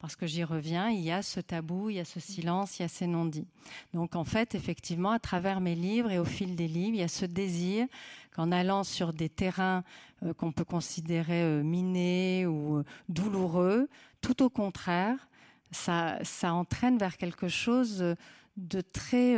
[0.00, 2.82] parce que j'y reviens, il y a ce tabou, il y a ce silence, il
[2.82, 3.46] y a ces non-dits.
[3.92, 7.02] Donc en fait, effectivement, à travers mes livres et au fil des livres, il y
[7.02, 7.86] a ce désir
[8.34, 9.84] qu'en allant sur des terrains
[10.22, 13.90] euh, qu'on peut considérer euh, minés ou euh, douloureux,
[14.22, 15.28] tout au contraire,
[15.70, 18.16] ça, ça entraîne vers quelque chose
[18.56, 19.36] de très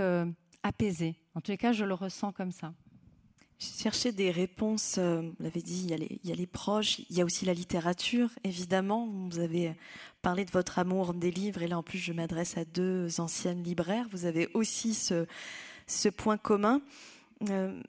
[0.62, 1.16] apaisé.
[1.34, 2.72] En tous les cas, je le ressens comme ça.
[3.62, 5.90] Chercher des réponses, euh, vous l'avez dit, il
[6.24, 9.06] y, a les, proches, il y a aussi la littérature, évidemment.
[9.30, 9.76] Vous avez
[10.20, 13.62] parlé de votre amour des livres, et là en plus je m'adresse à deux anciennes
[13.62, 14.06] libraires.
[14.10, 15.26] Vous avez aussi ce,
[15.86, 16.82] ce point commun.
[17.50, 17.80] Euh,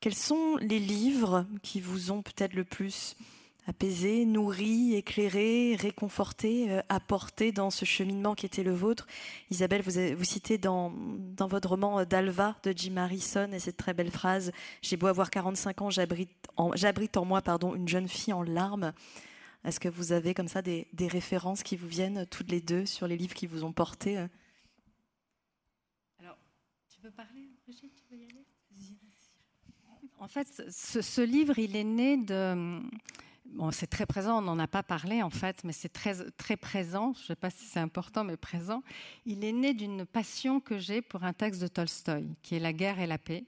[0.00, 3.16] quels sont les livres qui vous ont peut-être le plus
[3.66, 9.06] apaisé, nourri, éclairé, réconforté, euh, apporté dans ce cheminement qui était le vôtre.
[9.50, 10.92] Isabelle, vous, vous citez dans,
[11.36, 14.52] dans votre roman euh, D'Alva de Jim Harrison et cette très belle phrase
[14.82, 18.92] J'ai beau avoir 45 ans, j'abrite en, en, moi pardon, une jeune fille en larmes.
[19.64, 22.84] Est-ce que vous avez comme ça des, des, références qui vous viennent toutes les deux
[22.84, 24.26] sur les livres qui vous ont porté euh?
[26.18, 26.36] Alors,
[26.88, 28.44] tu veux parler, Brigitte Tu veux y aller?
[30.18, 32.80] En fait, ce, ce livre, il est né de
[33.54, 36.56] Bon, c'est très présent, on n'en a pas parlé en fait, mais c'est très, très
[36.56, 37.12] présent.
[37.16, 38.82] Je ne sais pas si c'est important, mais présent.
[39.26, 42.72] Il est né d'une passion que j'ai pour un texte de Tolstoï, qui est La
[42.72, 43.44] guerre et la paix.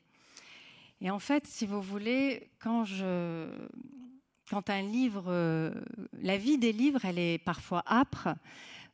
[1.01, 3.49] Et en fait, si vous voulez, quand je,
[4.51, 5.73] quand un livre, euh,
[6.21, 8.29] la vie des livres, elle est parfois âpre.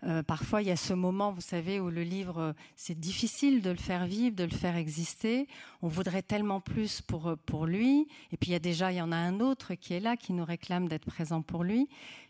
[0.05, 3.71] Euh, parfois, il y a ce moment, vous savez, où le livre, c'est difficile de
[3.71, 5.47] le faire vivre, de le faire exister.
[5.83, 8.09] On voudrait tellement plus pour, euh, pour lui.
[8.33, 10.17] Et puis, il y a déjà, il y en a un autre qui est là,
[10.17, 11.89] qui nous réclame d'être présent pour lui.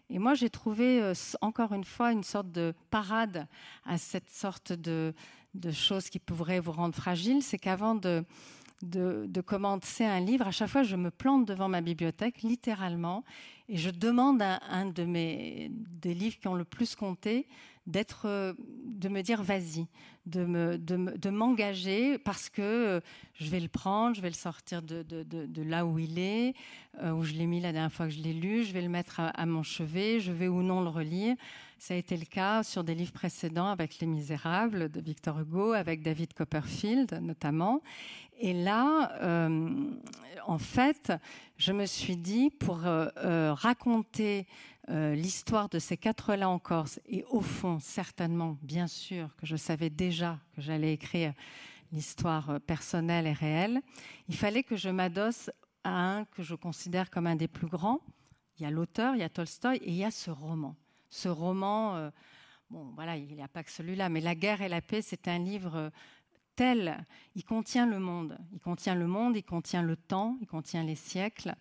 [0.09, 3.47] Et moi, j'ai trouvé, euh, encore une fois, une sorte de parade
[3.87, 5.15] à cette sorte de,
[5.55, 7.43] de choses qui pourraient vous rendre fragile.
[7.43, 8.25] C'est qu'avant de,
[8.83, 13.25] de, de, commencer un livre, à chaque fois, je me plante devant ma bibliothèque, littéralement,
[13.71, 15.71] et je demande à un de mes
[16.03, 17.47] des livres qui ont le plus compté
[17.87, 18.55] d'être,
[18.85, 19.87] de me dire vas-y,
[20.27, 23.01] de, me, de, m'engager parce que euh,
[23.35, 26.55] je vais le prendre, je vais le sortir de, là où il est,
[27.03, 28.89] euh, où je l'ai mis la dernière fois que je l'ai lu, je vais le
[28.89, 31.37] mettre à, mon chevet, je vais ou non le relire.
[31.79, 35.73] Ça a été le cas sur des livres précédents avec Les Misérables de Victor Hugo,
[35.73, 37.81] avec David Copperfield notamment.
[38.39, 39.71] Et là, euh,
[40.47, 41.13] en fait,
[41.57, 44.47] je me suis dit, pour raconter
[44.89, 49.57] euh, l'histoire de ces quatre-là en Corse, et au fond, certainement, bien sûr, que je
[49.57, 51.35] savais déjà que j'allais écrire
[51.93, 53.81] l'histoire euh, personnelle et réelle,
[54.29, 55.51] il fallait que je m'adosse
[55.85, 58.01] à un que je considère comme un des plus grands.
[58.59, 60.77] Il y a l'auteur, il y a Tolstoï, et il y a ce roman.
[61.09, 62.11] Ce roman, euh,
[62.71, 65.29] bon, voilà, il n'y a pas que celui-là, mais La guerre et la paix, c'est
[65.29, 65.91] un livre
[66.57, 67.05] tel,
[67.35, 68.37] il contient le monde.
[68.53, 71.55] Il contient le monde, il contient le temps, il contient les siècles.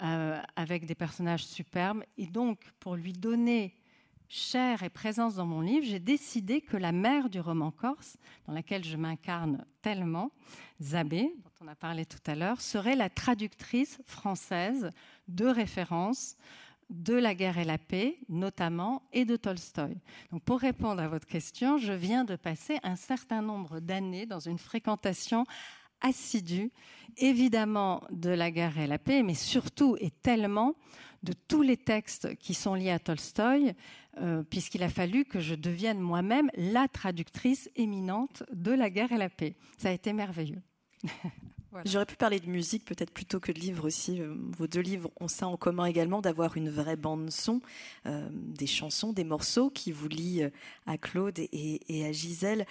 [0.00, 2.02] Euh, avec des personnages superbes.
[2.16, 3.76] Et donc, pour lui donner
[4.26, 8.16] chair et présence dans mon livre, j'ai décidé que la mère du roman corse,
[8.46, 10.32] dans laquelle je m'incarne tellement,
[10.80, 14.90] Zabé, dont on a parlé tout à l'heure, serait la traductrice française
[15.28, 16.36] de référence
[16.88, 19.96] de La guerre et la paix, notamment, et de Tolstoï.
[20.30, 24.40] Donc, pour répondre à votre question, je viens de passer un certain nombre d'années dans
[24.40, 25.44] une fréquentation
[26.02, 26.70] assidu,
[27.16, 30.74] évidemment de la guerre et la paix, mais surtout et tellement
[31.22, 33.74] de tous les textes qui sont liés à Tolstoï,
[34.20, 39.18] euh, puisqu'il a fallu que je devienne moi-même la traductrice éminente de la guerre et
[39.18, 39.54] la paix.
[39.78, 40.60] Ça a été merveilleux.
[41.86, 44.20] J'aurais pu parler de musique peut-être plutôt que de livres aussi.
[44.20, 47.62] Euh, vos deux livres ont ça en commun également d'avoir une vraie bande son,
[48.04, 50.50] euh, des chansons, des morceaux qui vous lient
[50.86, 52.66] à Claude et à Gisèle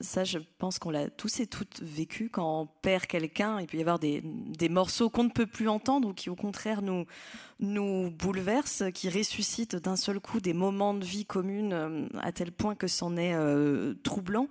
[0.00, 3.60] ça, je pense qu'on l'a tous et toutes vécu quand on perd quelqu'un.
[3.60, 4.22] Il peut y avoir des,
[4.68, 7.06] morceaux qu'on ne peut plus entendre ou qui, au contraire, nous,
[7.60, 12.52] nous bouleversent, qui ressuscitent d'un seul coup des moments de vie communes euh, à tel
[12.52, 14.48] point que c'en est euh, troublant.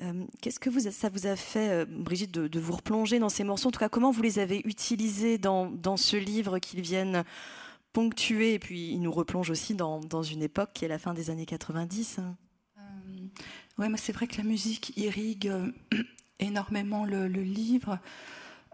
[0.00, 3.68] Euh, qu'est-ce que vous, ça vous a fait, Brigitte, de, vous replonger dans ces morceaux?
[3.68, 7.24] En tout cas, comment vous les avez utilisés dans, dans ce livre qu'ils viennent
[7.94, 8.54] ponctuer?
[8.54, 11.30] Et puis, ils nous replongent aussi dans, dans une époque qui est la fin des
[11.30, 12.20] années 90.
[13.76, 15.72] Ouais, mais c'est vrai que la musique irrigue euh,
[16.38, 17.98] énormément le, livre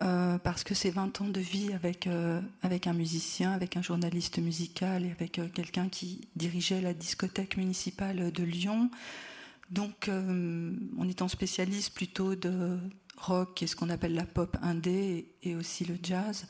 [0.02, 3.82] euh, parce que c'est 20 ans de vie avec, euh, avec un musicien, avec un
[3.82, 8.90] journaliste musical et avec quelqu'un qui dirigeait la discothèque municipale de Lyon.
[9.70, 12.76] Donc, en étant spécialiste plutôt de
[13.16, 16.48] rock et ce qu'on appelle la pop indé et aussi le jazz,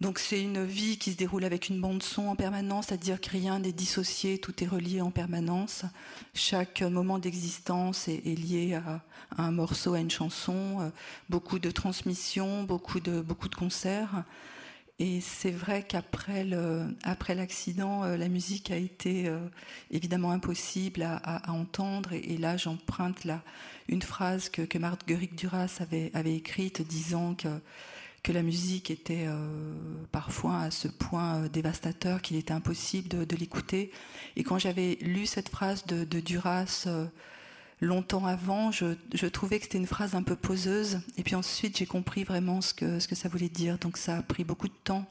[0.00, 3.30] donc c'est une vie qui se déroule avec une bande son en permanence, c'est-à-dire que
[3.30, 5.84] rien n'est dissocié, tout est relié en permanence.
[6.34, 9.00] Chaque moment d'existence est, lié à,
[9.38, 10.90] un morceau, à une chanson, euh,
[11.30, 13.24] beaucoup de transmissions, beaucoup de,
[13.56, 14.24] concerts.
[14.98, 16.46] Et c'est vrai qu'après
[17.02, 19.38] après l'accident, euh, la musique a été euh,
[19.90, 22.12] évidemment impossible à, entendre.
[22.12, 23.26] Et, là, j'emprunte
[23.88, 25.80] une phrase que, que Marguerite Duras
[26.12, 27.48] avait écrite disant que
[28.26, 29.72] que la musique était euh,
[30.10, 33.92] parfois à ce point euh, dévastateur qu'il était impossible de, l'écouter.
[34.34, 37.06] Et quand j'avais lu cette phrase de, Duras euh,
[37.80, 40.98] longtemps avant, je, trouvais que c'était une phrase un peu poseuse.
[41.18, 43.78] Et puis ensuite, j'ai compris vraiment ce que, ce que ça voulait dire.
[43.78, 45.06] Donc ça a pris beaucoup de temps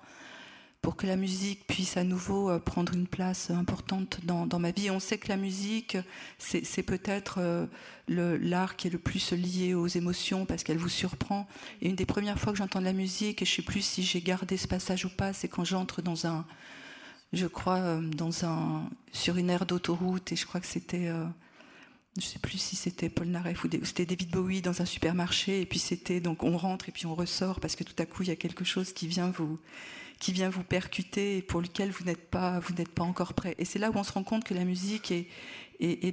[0.86, 4.92] pour que la musique puisse à nouveau euh, prendre une place importante dans, ma vie.
[4.92, 5.98] On sait que la musique,
[6.38, 7.66] c'est peut-être euh,
[8.08, 11.48] l'art qui est le plus lié aux émotions parce qu'elle vous surprend.
[11.82, 13.82] Et une des premières fois que j'entends de la musique, et je ne sais plus
[13.82, 16.46] si j'ai gardé ce passage ou pas, c'est quand j'entre dans un,
[17.34, 21.10] je crois, euh, dans un, sur une aire d'autoroute, et je crois que c'était
[22.18, 25.66] je sais plus si c'était Paul Naref ou c'était David Bowie dans un supermarché et
[25.66, 28.30] puis c'était donc on rentre et puis on ressort parce que tout à coup il
[28.30, 29.60] y a quelque chose qui vient vous
[30.20, 33.56] qui vient vous percuter et pour lequel vous n'êtes pas, vous n'êtes pas encore prêt.
[33.58, 35.28] Et c'est là où on se rend compte que la musique est,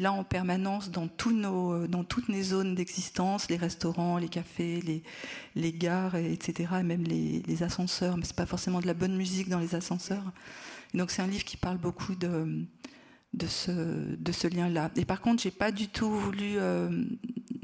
[0.00, 5.02] là en permanence dans, tous nos, dans toutes les zones d'existence, les restaurants, les cafés,
[5.54, 8.16] les, gares, etc., et même les, ascenseurs.
[8.16, 10.24] Mais c'est pas forcément de la bonne musique dans les ascenseurs.
[10.94, 12.66] donc c'est un livre qui parle beaucoup de,
[13.34, 13.70] de ce,
[14.16, 14.90] de ce lien-là.
[14.96, 16.90] Et par contre, j'ai pas du tout voulu euh,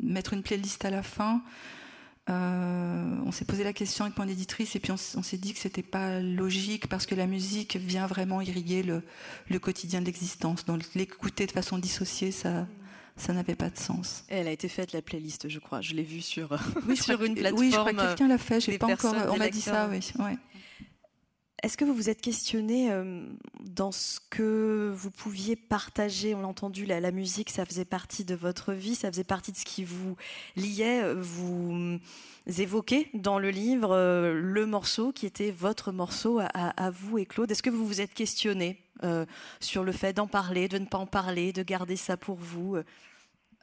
[0.03, 1.43] mettre une playlist à la fin.
[2.29, 5.59] Euh, on s'est posé la question avec mon éditrice et puis on, s'est dit que
[5.59, 10.65] c'était pas logique parce que la musique vient vraiment irriguer le, quotidien de l'existence.
[10.65, 12.67] Donc l'écouter de façon dissociée, ça,
[13.17, 14.25] ça n'avait pas de sens.
[14.29, 15.81] elle a été faite la playlist, je crois.
[15.81, 16.59] Je l'ai vue sur,
[16.95, 17.61] sur une plateforme.
[17.61, 18.61] Oui, je crois que quelqu'un l'a fait.
[18.61, 19.15] J'ai pas encore.
[19.31, 20.01] On m'a dit ça, oui.
[20.19, 20.37] Ouais.
[21.63, 23.27] Est-ce que vous vous êtes questionné euh,
[23.61, 26.35] dans ce que vous pouviez partager?
[26.35, 29.57] On l'a entendu, la, musique, ça faisait partie de votre vie, ça faisait partie de
[29.57, 30.17] ce qui vous
[30.55, 31.13] liait.
[31.15, 31.99] Vous
[32.47, 37.51] évoquez dans le livre euh, le morceau qui était votre morceau à, vous et Claude.
[37.51, 39.27] Est-ce que vous vous êtes questionné euh,
[39.59, 42.77] sur le fait d'en parler, de ne pas en parler, de garder ça pour vous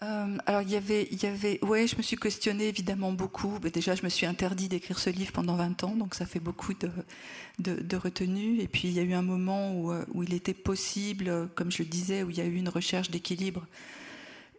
[0.03, 3.59] euh, alors il y avait, il y avait, ouais, je me suis questionnée évidemment beaucoup.
[3.59, 6.73] déjà, je me suis interdit d'écrire ce livre pendant 20 ans, donc ça fait beaucoup
[6.73, 8.59] de, retenue.
[8.59, 11.71] Et puis il y a eu un moment où, euh, où, il était possible, comme
[11.71, 13.65] je le disais, où il y a eu une recherche d'équilibre.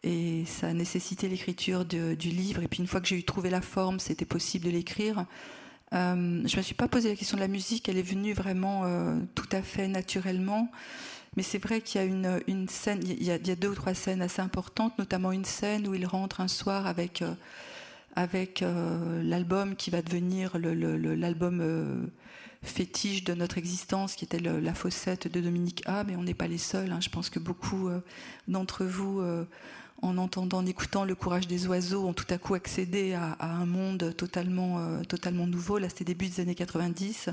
[0.03, 2.63] Et ça a nécessité l'écriture du livre.
[2.63, 5.27] Et puis une fois que j'ai eu trouvé la forme, c'était possible de l'écrire.
[5.93, 8.83] Euh, je me suis pas posé la question de la musique, elle est venue vraiment
[8.85, 10.71] euh, tout à fait naturellement.
[11.37, 14.23] Mais c'est vrai qu'il y a une, scène, il y a, deux ou trois scènes
[14.23, 17.35] assez importantes, notamment une scène où il rentre un soir avec, euh,
[18.15, 22.07] avec euh, l'album qui va devenir l'album euh,
[22.63, 26.05] fétiche de notre existence, qui était La Fossette de Dominique A.
[26.05, 26.91] Mais on n'est pas les seuls.
[26.91, 27.01] Hein.
[27.03, 27.91] Je pense que beaucoup
[28.49, 29.23] d'entre vous,
[30.01, 33.67] en entendant, en écoutant Le courage des oiseaux, ont tout à coup accédé à, un
[33.67, 35.79] monde totalement, totalement nouveau.
[35.79, 37.29] Là, c'était début des années 90.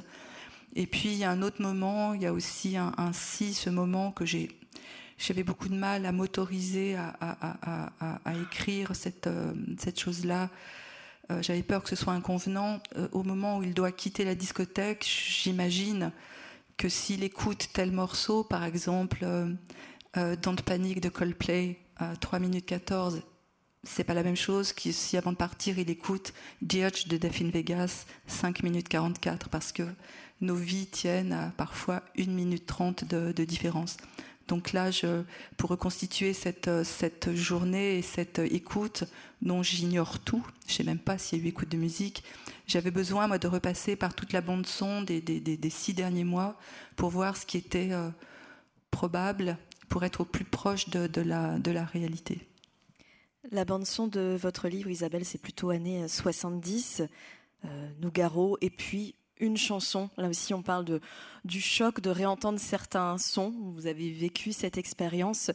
[0.75, 3.69] Et puis il y a un autre moment, il y a aussi un, si, ce
[3.69, 9.53] moment que j'avais beaucoup de mal à m'autoriser à, écrire cette, euh,
[9.95, 10.49] chose-là.
[11.31, 12.81] Euh, j'avais peur que ce soit inconvenant.
[12.97, 16.11] Euh, au moment où il doit quitter la discothèque, j'imagine
[16.75, 19.25] que s'il écoute tel morceau, par exemple,
[20.15, 21.77] Don't Panic de Coldplay,
[22.19, 23.21] 3 minutes 14,
[23.83, 27.49] c'est pas la même chose que si avant de partir il écoute Dirge de Daphne
[27.49, 29.83] Vegas 5 minutes 44 parce que
[30.41, 33.97] nos vies tiennent à parfois 1 minute 30 de, différence.
[34.47, 34.89] Donc là,
[35.57, 39.05] pour reconstituer cette, cette journée et cette écoute
[39.41, 42.23] dont j'ignore tout, je ne sais même pas s'il y a eu écoute de musique,
[42.67, 46.57] j'avais besoin moi de repasser par toute la bande son des, des, six derniers mois
[46.95, 48.09] pour voir ce qui était euh,
[48.91, 49.57] probable,
[49.89, 52.41] pour être au plus proche de, la, de la réalité.
[53.51, 57.03] La bande son de votre livre, Isabelle, c'est plutôt années 70,
[57.65, 60.09] euh, Nougaro, et puis une chanson.
[60.17, 61.01] Là aussi, on parle de,
[61.45, 63.53] du choc de réentendre certains sons.
[63.75, 65.51] Vous avez vécu cette expérience.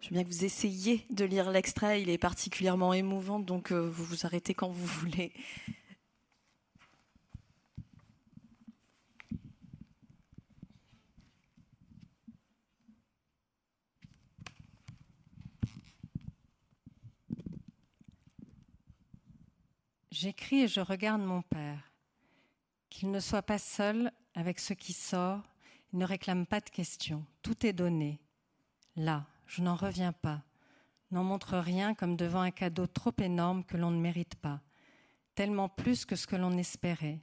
[0.00, 2.02] Je veux bien que vous essayiez de lire l'extrait.
[2.02, 5.32] Il est particulièrement émouvant, donc euh, vous vous arrêtez quand vous voulez.
[20.10, 21.89] J'écris et je regarde mon père.
[23.00, 25.40] Qu'il ne soit pas seul avec ce qui sort,
[25.90, 27.24] il ne réclame pas de questions.
[27.40, 28.20] Tout est donné.
[28.94, 30.42] Là, je n'en reviens pas.
[31.10, 34.60] N'en montre rien comme devant un cadeau trop énorme que l'on ne mérite pas,
[35.34, 37.22] tellement plus que ce que l'on espérait.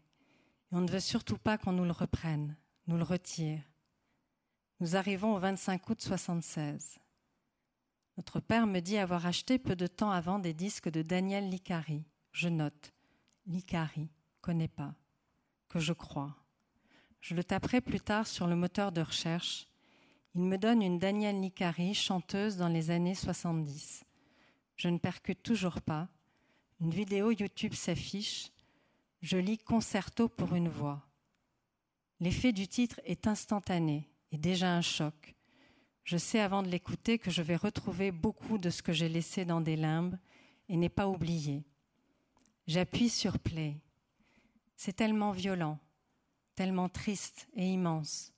[0.71, 2.55] Et on ne veut surtout pas qu'on nous le reprenne,
[2.87, 3.61] nous le retire.
[4.79, 6.97] Nous arrivons au 25 août 76.
[8.17, 12.03] Notre père me dit avoir acheté peu de temps avant des disques de Daniel Licari.
[12.31, 12.93] Je note.
[13.45, 14.09] Licari,
[14.41, 14.95] connais pas.
[15.69, 16.35] Que je crois.
[17.21, 19.67] Je le taperai plus tard sur le moteur de recherche.
[20.35, 24.05] Il me donne une Danielle Licari, chanteuse dans les années 70.
[24.75, 26.07] Je ne percute toujours pas.
[26.79, 28.51] Une vidéo YouTube s'affiche.
[29.21, 31.07] Je lis Concerto pour une voix.
[32.19, 35.35] L'effet du titre est instantané et déjà un choc.
[36.03, 39.43] Je sais avant de l'écouter que je vais retrouver beaucoup de ce que j'ai laissé
[39.43, 40.17] dans des limbes
[40.69, 41.65] et n'ai pas oublié.
[42.67, 43.81] J'appuie sur play.
[44.77, 45.79] C'est tellement violent,
[46.55, 48.31] tellement triste et immense.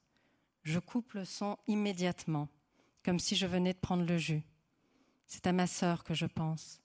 [0.63, 2.49] Je coupe le son immédiatement,
[3.03, 4.43] comme si je venais de prendre le jus.
[5.27, 6.81] C'est à ma sœur que je pense.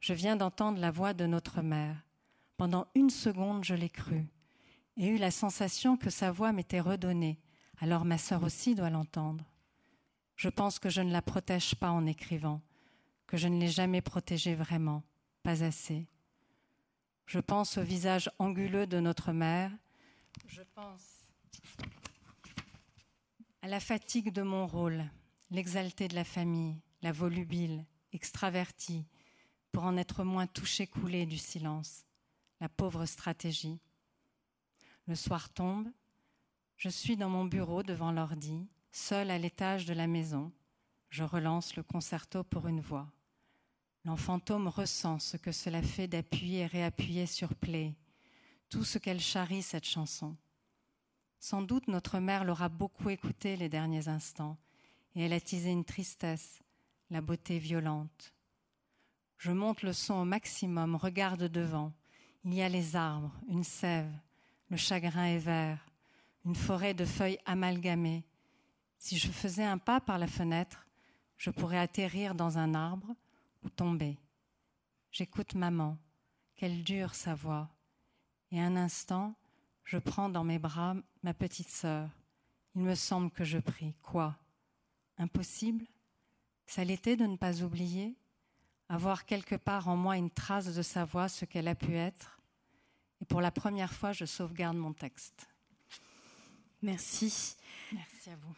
[0.00, 1.96] Je viens d'entendre la voix de notre mère.
[2.56, 4.26] Pendant une seconde, je l'ai crue
[4.96, 7.38] et eu la sensation que sa voix m'était redonnée,
[7.80, 9.44] alors ma sœur aussi doit l'entendre.
[10.36, 12.60] Je pense que je ne la protège pas en écrivant,
[13.26, 15.02] que je ne l'ai jamais protégée vraiment,
[15.42, 16.06] pas assez.
[17.26, 19.70] Je pense au visage anguleux de notre mère,
[20.46, 21.14] je pense
[23.62, 25.04] à la fatigue de mon rôle,
[25.50, 29.06] l'exalté de la famille, la volubile, extravertie,
[29.72, 32.04] pour en être moins touchée coulée du silence,
[32.60, 33.80] la pauvre stratégie.
[35.06, 35.88] Le soir tombe,
[36.76, 40.52] je suis dans mon bureau devant l'ordi, seule à l'étage de la maison.
[41.08, 43.10] Je relance le concerto pour une voix.
[44.04, 47.94] L'enfantôme ressent ce que cela fait d'appuyer et réappuyer sur play,
[48.68, 50.36] tout ce qu'elle charrie cette chanson.
[51.40, 54.58] Sans doute notre mère l'aura beaucoup écoutée les derniers instants,
[55.14, 56.60] et elle a teasé une tristesse,
[57.10, 58.34] la beauté violente.
[59.38, 61.92] Je monte le son au maximum, regarde devant.
[62.44, 64.12] Il y a les arbres, une sève,
[64.68, 65.78] le chagrin est vert,
[66.44, 68.24] une forêt de feuilles amalgamées.
[68.98, 70.86] Si je faisais un pas par la fenêtre,
[71.38, 73.14] je pourrais atterrir dans un arbre
[73.64, 74.18] ou tomber.
[75.10, 75.98] J'écoute maman,
[76.54, 77.68] quelle dure sa voix.
[78.50, 79.34] Et un instant,
[79.84, 82.08] je prends dans mes bras ma petite sœur.
[82.74, 83.94] Il me semble que je prie.
[84.02, 84.36] Quoi?
[85.18, 85.86] Impossible?
[86.66, 88.16] Ça l'était de ne pas oublier?
[88.88, 92.40] Avoir quelque part en moi une trace de sa voix, ce qu'elle a pu être?
[93.20, 95.48] Et pour la première fois, je sauvegarde mon texte.
[96.82, 97.56] Merci.
[97.92, 98.54] Merci à vous.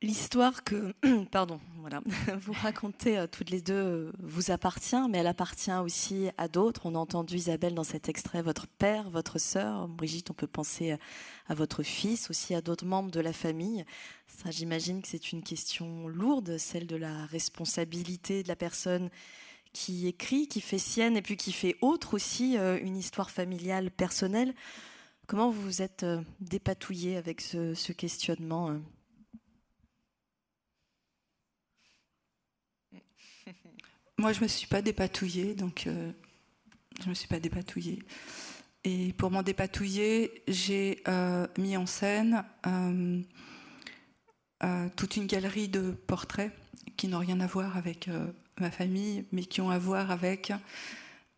[0.00, 0.94] L'histoire que,
[1.32, 2.00] pardon, voilà,
[2.40, 6.82] vous racontez euh, toutes les deux euh, vous appartient, mais elle appartient aussi à d'autres.
[6.84, 9.88] On a entendu Isabelle dans cet extrait, votre père, votre sœur.
[9.88, 10.96] Brigitte, on peut penser
[11.48, 13.84] à votre fils, aussi à d'autres membres de la famille.
[14.28, 19.10] Ça, j'imagine que c'est une question lourde, celle de la responsabilité de la personne
[19.72, 23.90] qui écrit, qui fait sienne et puis qui fait autre aussi euh, une histoire familiale
[23.90, 24.54] personnelle.
[25.26, 26.06] Comment vous vous êtes
[26.40, 28.78] dépatouillé avec ce questionnement
[34.20, 36.10] Moi, je ne me suis pas dépatouillée, donc euh,
[36.98, 38.02] je ne me suis pas dépatouillée.
[38.82, 43.22] Et pour m'en dépatouiller, j'ai euh, mis en scène euh,
[44.96, 46.52] toute une galerie de portraits
[46.96, 48.10] qui n'ont rien à voir avec
[48.58, 50.52] ma famille, mais qui ont à voir avec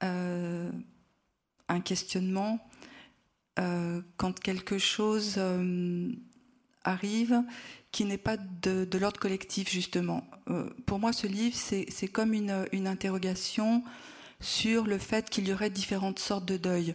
[0.00, 0.70] un
[1.84, 2.66] questionnement.
[3.56, 5.38] quand quelque chose
[6.82, 7.42] arrive
[7.92, 10.24] qui n'est pas de, l'ordre collectif, justement.
[10.48, 13.82] Euh, pour moi, ce livre, c'est comme une, interrogation
[14.40, 16.94] sur le fait qu'il y aurait différentes sortes de deuils.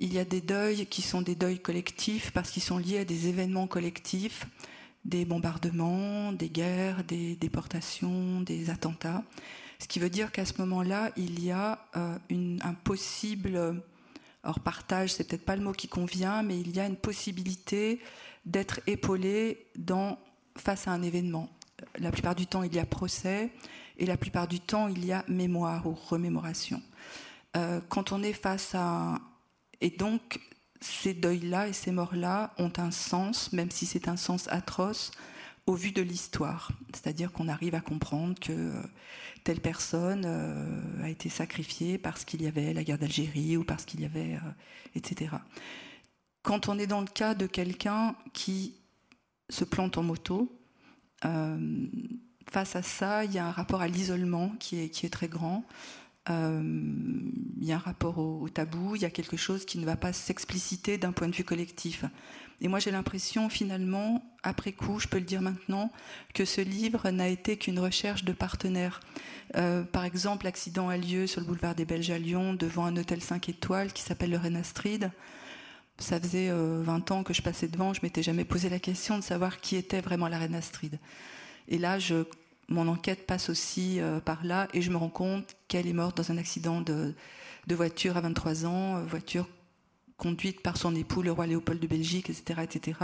[0.00, 3.04] Il y a des deuils qui sont des deuils collectifs parce qu'ils sont liés à
[3.04, 4.46] des événements collectifs,
[5.04, 9.24] des bombardements, des guerres, des déportations, des attentats.
[9.78, 13.82] Ce qui veut dire qu'à ce moment-là, il y a euh, un possible,
[14.42, 18.00] alors partage, c'est peut-être pas le mot qui convient, mais il y a une possibilité
[18.46, 20.18] d'être épaulé dans
[20.56, 21.48] face à un événement.
[21.98, 23.50] La plupart du temps, il y a procès
[23.98, 26.82] et la plupart du temps, il y a mémoire ou remémoration.
[27.56, 29.20] Euh, quand on est face à...
[29.80, 30.40] Et donc,
[30.80, 35.12] ces deuils-là et ces morts-là ont un sens, même si c'est un sens atroce,
[35.66, 36.70] au vu de l'histoire.
[36.92, 38.82] C'est-à-dire qu'on arrive à comprendre que euh,
[39.44, 43.84] telle personne euh, a été sacrifiée parce qu'il y avait la guerre d'Algérie ou parce
[43.84, 44.38] qu'il y avait...
[44.94, 45.36] etc.
[46.42, 48.74] Quand on est dans le cas de quelqu'un qui
[49.50, 50.50] se plante en moto,
[51.24, 51.86] euh,
[52.50, 55.28] face à ça, il y a un rapport à l'isolement qui est, qui est très
[55.28, 55.64] grand.
[56.30, 56.62] Euh,
[57.60, 59.96] il y a un rapport au, tabou, il y a quelque chose qui ne va
[59.96, 62.04] pas s'expliciter d'un point de vue collectif.
[62.60, 65.90] Et moi, j'ai l'impression, finalement, après coup, je peux le dire maintenant,
[66.32, 69.00] que ce livre n'a été qu'une recherche de partenaires.
[69.56, 72.96] Euh, par exemple, l'accident a lieu sur le boulevard des Belges à Lyon, devant un
[72.96, 75.10] hôtel 5 étoiles qui s'appelle le Renastride.
[75.98, 79.16] Ça faisait 20 euh, ans que je passais devant, je m'étais jamais posé la question
[79.16, 80.98] de savoir qui était vraiment la Reine Astrid.
[81.68, 81.98] Et là,
[82.68, 86.16] mon enquête passe aussi euh, par là et je me rends compte qu'elle est morte
[86.16, 87.14] dans un accident de,
[87.66, 89.46] de voiture à 23 ans, euh, voiture
[90.16, 92.98] conduite par son époux, le roi Léopold de Belgique, etc., etc.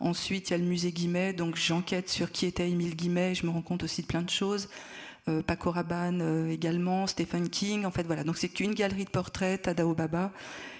[0.00, 3.46] Ensuite, il y a le musée Guimet, donc j'enquête sur qui était Émile Guimet, je
[3.46, 4.68] me rends compte aussi de plein de choses.
[5.46, 8.22] Paco Rabanne également, Stephen King, en fait voilà.
[8.22, 10.32] Donc c'est qu'une galerie de portraits, Tadao Baba.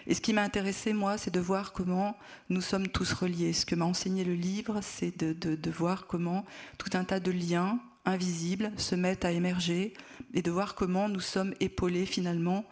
[0.06, 2.16] Et ce qui m'a intéressé, moi, c'est de voir comment
[2.48, 3.52] nous sommes tous reliés.
[3.52, 6.44] Ce que m'a enseigné le livre, c'est de, voir comment
[6.78, 9.94] tout un tas de liens invisibles se mettent à émerger
[10.32, 12.64] et de voir comment nous sommes épaulés finalement.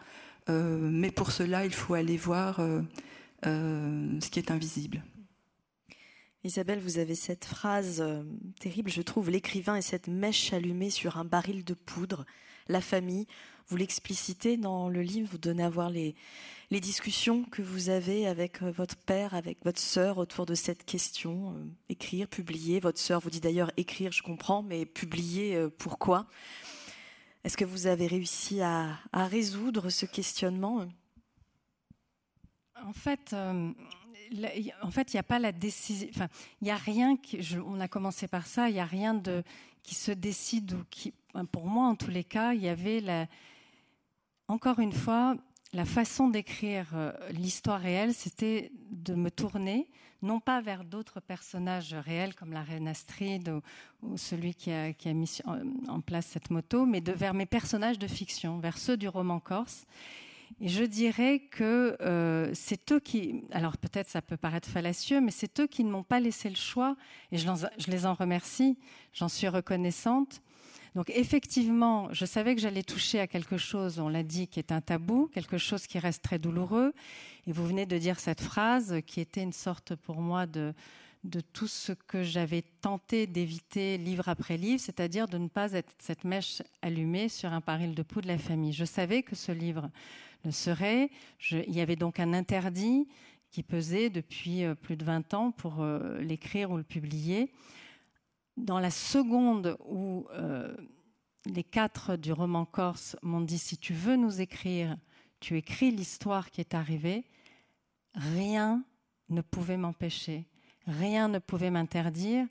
[0.49, 2.81] Euh, mais pour cela, il faut aller voir euh,
[3.45, 5.03] euh, ce qui est invisible.
[6.45, 8.05] Isabelle, vous avez cette phrase
[8.59, 12.23] terrible, je trouve, l'écrivain est cette mèche allumée sur un baril de poudre,
[12.67, 13.25] la famille.
[13.67, 16.13] Vous l'explicitez dans le livre, vous donnez à voir les,
[16.69, 21.55] discussions que vous avez avec euh, votre père, avec votre sœur autour de cette question.
[21.55, 22.79] Euh, écrire, publier.
[22.79, 26.27] Votre sœur vous dit d'ailleurs écrire, je comprends, mais publier, euh, pourquoi?
[27.43, 30.85] Est-ce que vous avez réussi à, résoudre ce questionnement?
[32.83, 33.33] En fait,
[34.81, 36.07] en fait, il n'y a pas la décision.
[36.13, 36.27] Enfin,
[36.61, 37.17] il n'y a rien.
[37.17, 38.69] Qui, on a commencé par ça.
[38.69, 39.43] Il n'y a rien de
[39.83, 41.13] qui se décide ou qui.
[41.51, 43.27] Pour moi, en tous les cas, il y avait.
[44.47, 45.35] Encore une fois,
[45.75, 49.89] la façon d'écrire euh, l'histoire réelle, c'était de me tourner,
[50.21, 53.49] non pas vers d'autres personnages réels comme la reine Astrid
[54.01, 55.41] ou, celui qui a, mis
[55.87, 59.85] en place cette moto, mais vers mes personnages de fiction, vers ceux du roman corse.
[60.61, 65.31] Et je dirais que euh, c'est eux qui, alors peut-être ça peut paraître fallacieux, mais
[65.31, 66.95] c'est eux qui ne m'ont pas laissé le choix,
[67.31, 68.77] et je les en remercie,
[69.13, 70.41] j'en suis reconnaissante,
[70.95, 74.71] donc effectivement, je savais que j'allais toucher à quelque chose, on l'a dit, qui est
[74.71, 76.93] un tabou, quelque chose qui reste très douloureux.
[77.47, 80.73] Et vous venez de dire cette phrase qui était une sorte pour moi de,
[81.25, 85.91] de tout ce que j'avais tenté d'éviter livre après livre, c'est-à-dire de ne pas être
[85.99, 88.71] cette mèche allumée sur un baril de poudre de la famille.
[88.71, 89.89] Je savais que ce livre
[90.45, 91.09] le serait.
[91.51, 93.07] il y avait donc un interdit
[93.51, 97.51] qui pesait depuis euh, plus de 20 ans pour euh, l'écrire ou le publier
[98.57, 100.75] dans la seconde où euh,
[101.45, 104.97] les quatre du roman corse m'ont dit si tu veux nous écrire,
[105.39, 107.25] tu écris l'histoire qui est arrivée,
[108.13, 108.83] rien
[109.29, 110.47] ne pouvait m'empêcher,
[110.87, 112.47] rien ne pouvait m'interdire.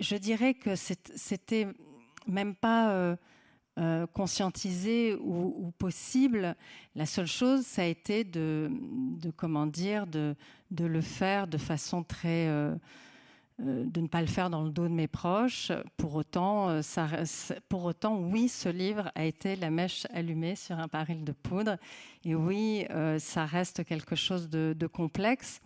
[0.00, 1.66] Je dirais que c'était
[2.26, 3.16] même pas
[3.78, 6.56] euh, conscientisé ou, possible.
[6.94, 8.70] La seule chose, ça a été de,
[9.36, 10.36] comment dire, de,
[10.70, 12.48] le faire de façon très
[13.62, 15.72] euh, de ne pas le faire dans le dos de mes proches.
[15.96, 17.08] Pour autant, euh, ça,
[17.70, 21.78] pour autant, oui, ce livre a été la mèche allumée sur un baril de poudre.
[22.24, 25.62] Et oui, euh, ça reste quelque chose de, complexe.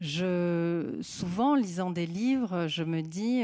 [0.00, 3.42] Je, souvent, lisant des livres, je me dis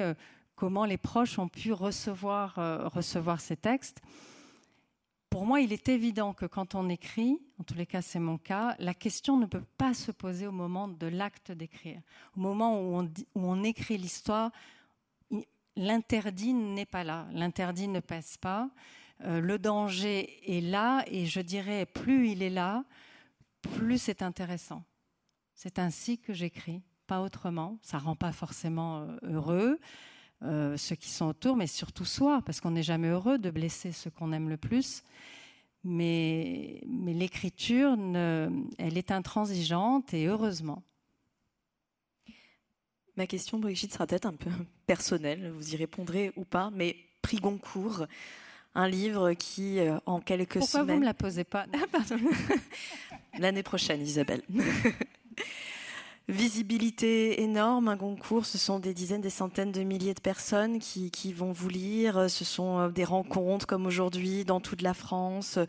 [0.59, 2.55] comment les proches ont pu recevoir,
[2.93, 4.03] recevoir ces textes
[5.31, 8.39] pour moi, il est évident que quand on écrit, en tous les cas c'est mon
[8.39, 12.01] cas, la question ne peut pas se poser au moment de l'acte d'écrire.
[12.37, 14.51] Au moment où on, écrit l'histoire,
[15.77, 18.71] l'interdit n'est pas là, l'interdit ne pèse pas,
[19.25, 22.85] euh, le danger est là, et je dirais, plus il est là,
[23.61, 24.83] plus c'est intéressant.
[25.55, 27.79] C'est ainsi que j'écris, pas autrement.
[27.83, 29.81] Ça rend pas forcément euh, heureux.
[30.45, 33.91] Euh, ceux qui sont autour, mais surtout soi, parce qu'on n'est jamais heureux de blesser
[33.91, 35.03] ceux qu'on aime le plus.
[35.85, 37.97] Mais, mais l'écriture,
[38.79, 40.83] elle est intransigeante et heureusement.
[43.17, 44.51] Ma question, Brigitte, sera peut-être un peu
[44.87, 48.07] personnelle, vous y répondrez ou pas, mais Prix Goncourt,
[48.77, 50.87] un livre qui, euh, en quelques Pourquoi semaines...
[50.87, 51.67] Pourquoi vous ne me la posez pas?
[51.73, 54.43] Ah, L'année prochaine, Isabelle.
[56.29, 61.33] visibilité énorme, un concours, ce sont des dizaines, des centaines de milliers de personnes qui,
[61.33, 65.65] vont vous lire, ce sont euh, des rencontres comme aujourd'hui dans toute la France, euh,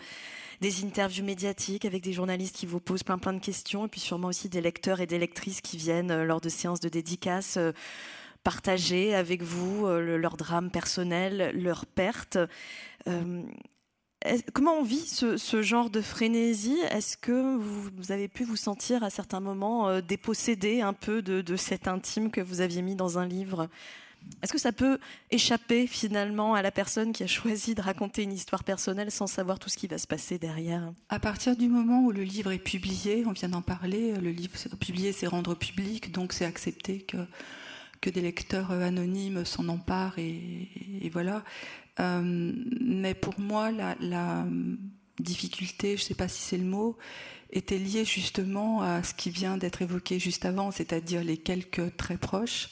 [0.60, 4.01] des interviews médiatiques avec des journalistes qui vous posent plein plein de questions, et puis
[4.01, 7.57] sûrement aussi des lecteurs et des lectrices qui viennent euh, lors de séances de dédicaces
[8.43, 12.38] partager avec vous leur drame personnel, leurs pertes.
[14.53, 16.78] Comment on vit ce, genre de frénésie?
[16.91, 21.55] Est-ce que vous, avez pu vous sentir à certains moments euh, dépossédé un peu de,
[21.55, 23.70] cet intime que vous aviez mis dans un livre?
[24.43, 24.99] Est-ce que ça peut
[25.32, 29.57] échapper finalement à la personne qui a choisi de raconter une histoire personnelle sans savoir
[29.57, 30.91] tout ce qui va se passer derrière?
[31.07, 34.51] À partir du moment où le livre est publié, on vient d'en parler, le livre
[34.82, 37.17] publié c'est rendre public, donc c'est accepter que,
[38.02, 40.68] que des lecteurs anonymes s'en emparent et,
[41.12, 41.43] voilà.
[42.00, 44.45] Euh, mais pour moi, la,
[45.20, 46.97] difficulté, je ne sais pas si c'est le mot,
[47.52, 52.18] était liée justement à ce qui vient d'être évoqué juste avant, c'est-à-dire les quelques très
[52.18, 52.70] proches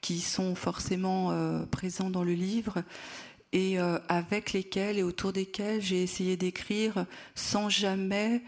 [0.00, 2.82] qui sont forcément euh, présents dans le livre
[3.52, 8.42] et euh, avec lesquels et autour desquels j'ai essayé d'écrire sans jamais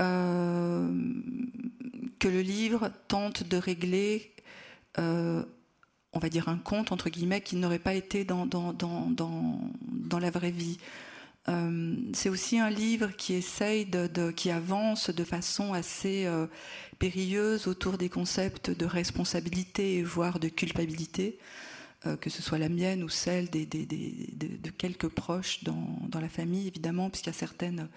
[0.00, 0.88] euh,
[2.18, 4.32] que le livre tente de régler,
[6.16, 10.18] on va dire, un compte, entre guillemets, qui n'aurait pas été dans, dans, dans, dans,
[10.18, 10.78] la vraie vie.
[12.14, 16.26] c'est aussi un livre qui essaye de, qui avance de façon assez
[16.98, 21.38] périlleuse autour des concepts de responsabilité, voire de culpabilité,
[22.06, 26.66] euh, que ce soit la mienne ou celle de quelques proches dans, dans la famille,
[26.66, 27.88] évidemment, puisqu'il y a certaines,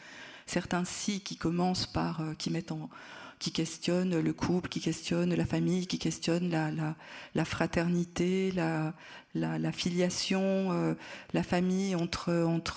[0.45, 2.89] certains si qui commencent par, euh, qui mettent en,
[3.39, 10.93] qui questionne le couple, qui questionne la famille, qui questionne la, fraternité, la, filiation, euh,
[11.33, 12.31] la famille entre,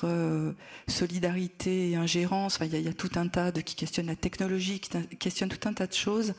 [0.04, 0.52] euh,
[0.86, 2.54] solidarité et ingérence.
[2.56, 5.68] Enfin, il, y a, tout un tas de qui questionnent la technologie, qui questionnent tout
[5.68, 6.34] un tas de choses.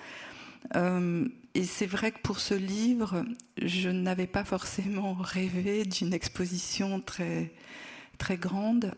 [0.77, 3.25] Euh, et c'est vrai que pour ce livre,
[3.61, 7.51] je n'avais pas forcément rêvé d'une exposition très
[8.17, 8.93] très grande.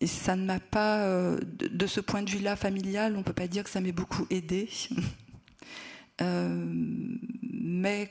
[0.00, 3.48] Et ça ne m'a pas, euh, de, ce point de vue-là familial, on peut pas
[3.48, 4.68] dire que ça m'ait beaucoup aidé.
[6.22, 6.64] Euh,
[7.42, 8.10] mais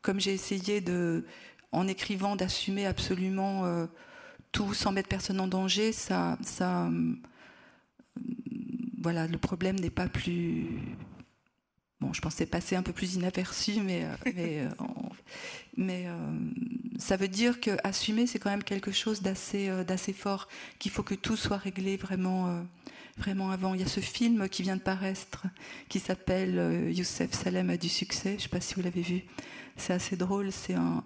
[0.00, 1.26] comme j'ai essayé de,
[1.70, 3.84] en écrivant, d'assumer absolument euh,
[4.50, 6.90] tout sans mettre personne en danger, ça, ça,
[8.98, 10.80] voilà, le problème n'est pas plus
[12.00, 14.66] Bon, je pensais passer un peu plus inaperçu, mais, mais,
[15.76, 16.06] mais
[16.98, 20.90] ça veut dire que assumer, c'est quand même quelque chose d'assez euh, d'assez fort, qu'il
[20.90, 22.62] faut que tout soit réglé vraiment, euh,
[23.16, 23.74] vraiment avant.
[23.74, 25.46] Il y a ce film qui vient de paraître,
[25.88, 28.30] qui s'appelle euh, Youssef Salem a du succès.
[28.30, 29.24] Je ne sais pas si vous l'avez vu.
[29.76, 30.52] C'est assez drôle.
[30.52, 31.04] C'est un,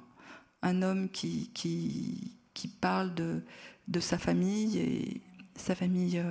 [0.62, 3.42] un homme qui, qui, qui parle de,
[3.88, 5.20] de sa famille et
[5.56, 6.22] sa famille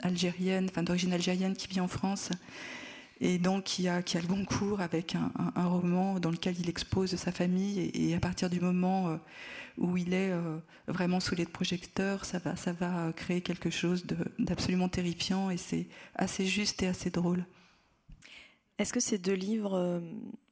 [0.00, 2.30] algérienne, enfin d'origine algérienne, qui vit en France
[3.20, 5.30] et donc qui a, a le concours avec un,
[5.68, 9.16] roman dans lequel il expose sa famille et, à partir du moment euh,
[9.78, 14.04] où il est euh, vraiment sous les projecteurs, ça va, ça va créer quelque chose
[14.38, 17.44] d'absolument terrifiant et c'est assez juste et assez drôle.
[18.78, 20.00] Est-ce que ces deux livres euh,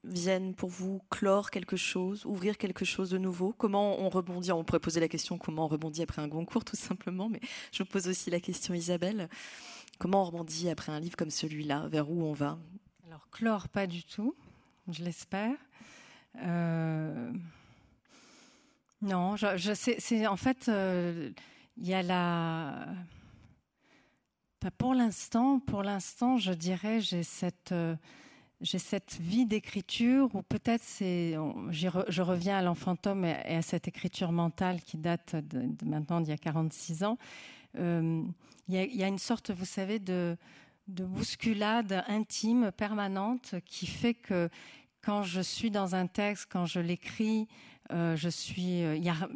[0.03, 3.53] viennent pour vous clore quelque chose, ouvrir quelque chose de nouveau?
[3.53, 4.51] Comment on rebondit?
[4.51, 7.41] On pourrait poser la question comment on rebondit après un concours tout simplement, mais
[7.73, 9.29] je vous pose aussi la question Isabelle.
[9.99, 11.87] Comment on rebondit après un livre comme celui-là?
[11.89, 12.59] Vers où on va?
[13.07, 14.35] Alors, clore, pas du tout,
[14.89, 15.57] je l'espère.
[16.43, 17.33] Euh,
[19.03, 19.37] non,
[19.75, 21.31] c'est en fait, euh,
[21.77, 22.87] il y a la.
[24.79, 27.73] Pour l'instant, pour l'instant, je dirais, j'ai cette.
[27.73, 27.97] Euh,
[28.61, 31.37] j'ai cette vie d'écriture, ou peut-être c'est,
[31.71, 35.35] je reviens à l'enfantôme et à cette écriture mentale qui date
[35.85, 37.19] maintenant d'il y a 46 ans.
[37.79, 38.23] Euh,
[38.69, 40.37] il y, a une sorte, vous savez, de,
[40.87, 44.49] bousculade intime permanente qui fait que
[45.03, 47.47] quand je suis dans un texte, quand je l'écris,
[47.93, 49.29] euh, je suis, euh, il n'y a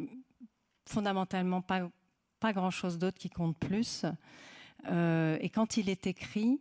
[0.87, 1.87] fondamentalement pas,
[2.39, 4.05] pas grand-chose d'autre qui compte plus.
[4.87, 6.59] et quand il est écrit,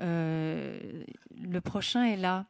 [0.00, 2.46] le prochain est là.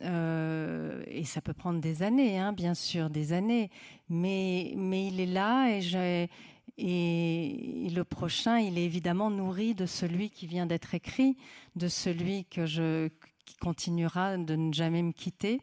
[0.00, 3.70] et ça peut prendre des années, hein, bien sûr, des années,
[4.08, 6.30] mais, mais il est là et j'ai
[6.76, 11.36] et le prochain, il est évidemment nourri de celui qui vient d'être écrit,
[11.76, 13.08] de celui que je,
[13.44, 15.60] qui continuera de ne jamais me quitter.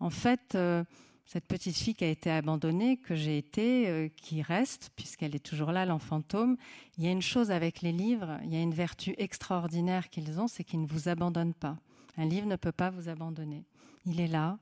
[0.00, 0.84] En fait, euh,
[1.26, 5.44] cette petite fille qui a été abandonnée, que j'ai été, euh, qui reste, puisqu'elle est
[5.44, 6.56] toujours là, l'enfant fantôme,
[6.96, 10.40] il y a une chose avec les livres, il y a une vertu extraordinaire qu'ils
[10.40, 11.76] ont, c'est qu'ils ne vous abandonnent pas.
[12.16, 13.64] Un livre ne peut pas vous abandonner.
[14.06, 14.58] Il est là,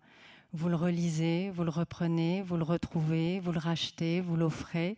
[0.52, 4.96] vous le relisez, vous le reprenez, vous le retrouvez, vous le rachetez, vous l'offrez.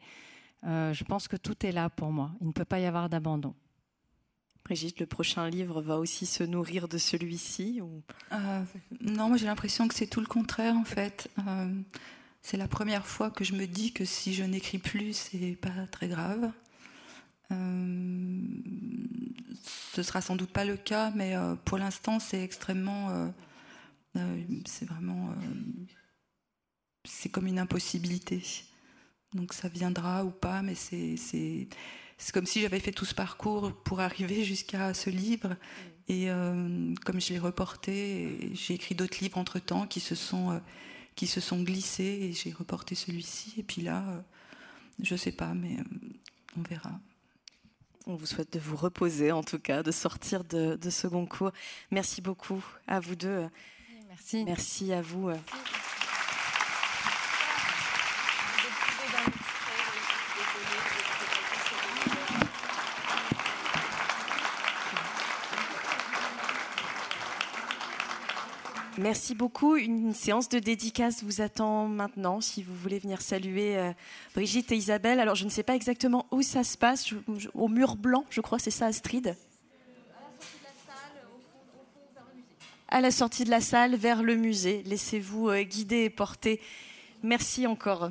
[0.65, 2.33] Euh, je pense que tout est là pour moi.
[2.41, 3.55] Il ne peut pas y avoir d'abandon.
[4.65, 8.03] Brigitte, le prochain livre va aussi se nourrir de celui-ci ou...
[8.33, 8.63] Euh,
[9.01, 11.31] non, moi j'ai l'impression que c'est tout le contraire en fait.
[11.47, 11.73] Euh,
[12.43, 15.87] c'est la première fois que je me dis que si je n'écris plus, c'est pas
[15.91, 16.51] très grave.
[19.95, 21.35] ce sera sans doute pas le cas, mais
[21.65, 23.33] pour l'instant c'est extrêmement,
[24.67, 25.31] c'est vraiment,
[27.05, 28.43] c'est comme une impossibilité.
[29.35, 31.17] Donc ça viendra ou pas, mais c'est
[32.19, 35.57] c'est comme si j'avais fait tout ce parcours pour arriver jusqu'à ce livre.
[36.09, 40.51] Et euh, comme je l'ai reporté, j'ai écrit d'autres livres entre temps qui se sont,
[40.51, 40.59] euh,
[41.15, 43.55] qui se sont glissés et j'ai reporté celui-ci.
[43.59, 44.21] Et puis là, euh,
[45.01, 45.77] je sais pas, mais
[46.57, 46.99] on verra.
[48.07, 51.53] On vous souhaite de vous reposer, en tout cas, de sortir de, de second cours.
[51.91, 53.47] Merci beaucoup à vous deux.
[54.09, 54.45] Merci.
[54.45, 55.29] Merci à vous.
[55.29, 55.98] Merci
[69.35, 69.77] beaucoup.
[69.77, 73.93] Une séance de dédicace vous attend maintenant si vous voulez venir saluer euh,
[74.35, 75.21] Brigitte et Isabelle.
[75.21, 77.13] Alors je ne sais pas exactement où ça se passe,
[77.55, 79.37] au mur blanc, je crois, c'est ça Astrid?
[82.89, 84.83] À la sortie de la salle, vers le musée.
[84.87, 86.61] Laissez-vous euh, guider et porter.
[87.23, 88.11] Merci encore.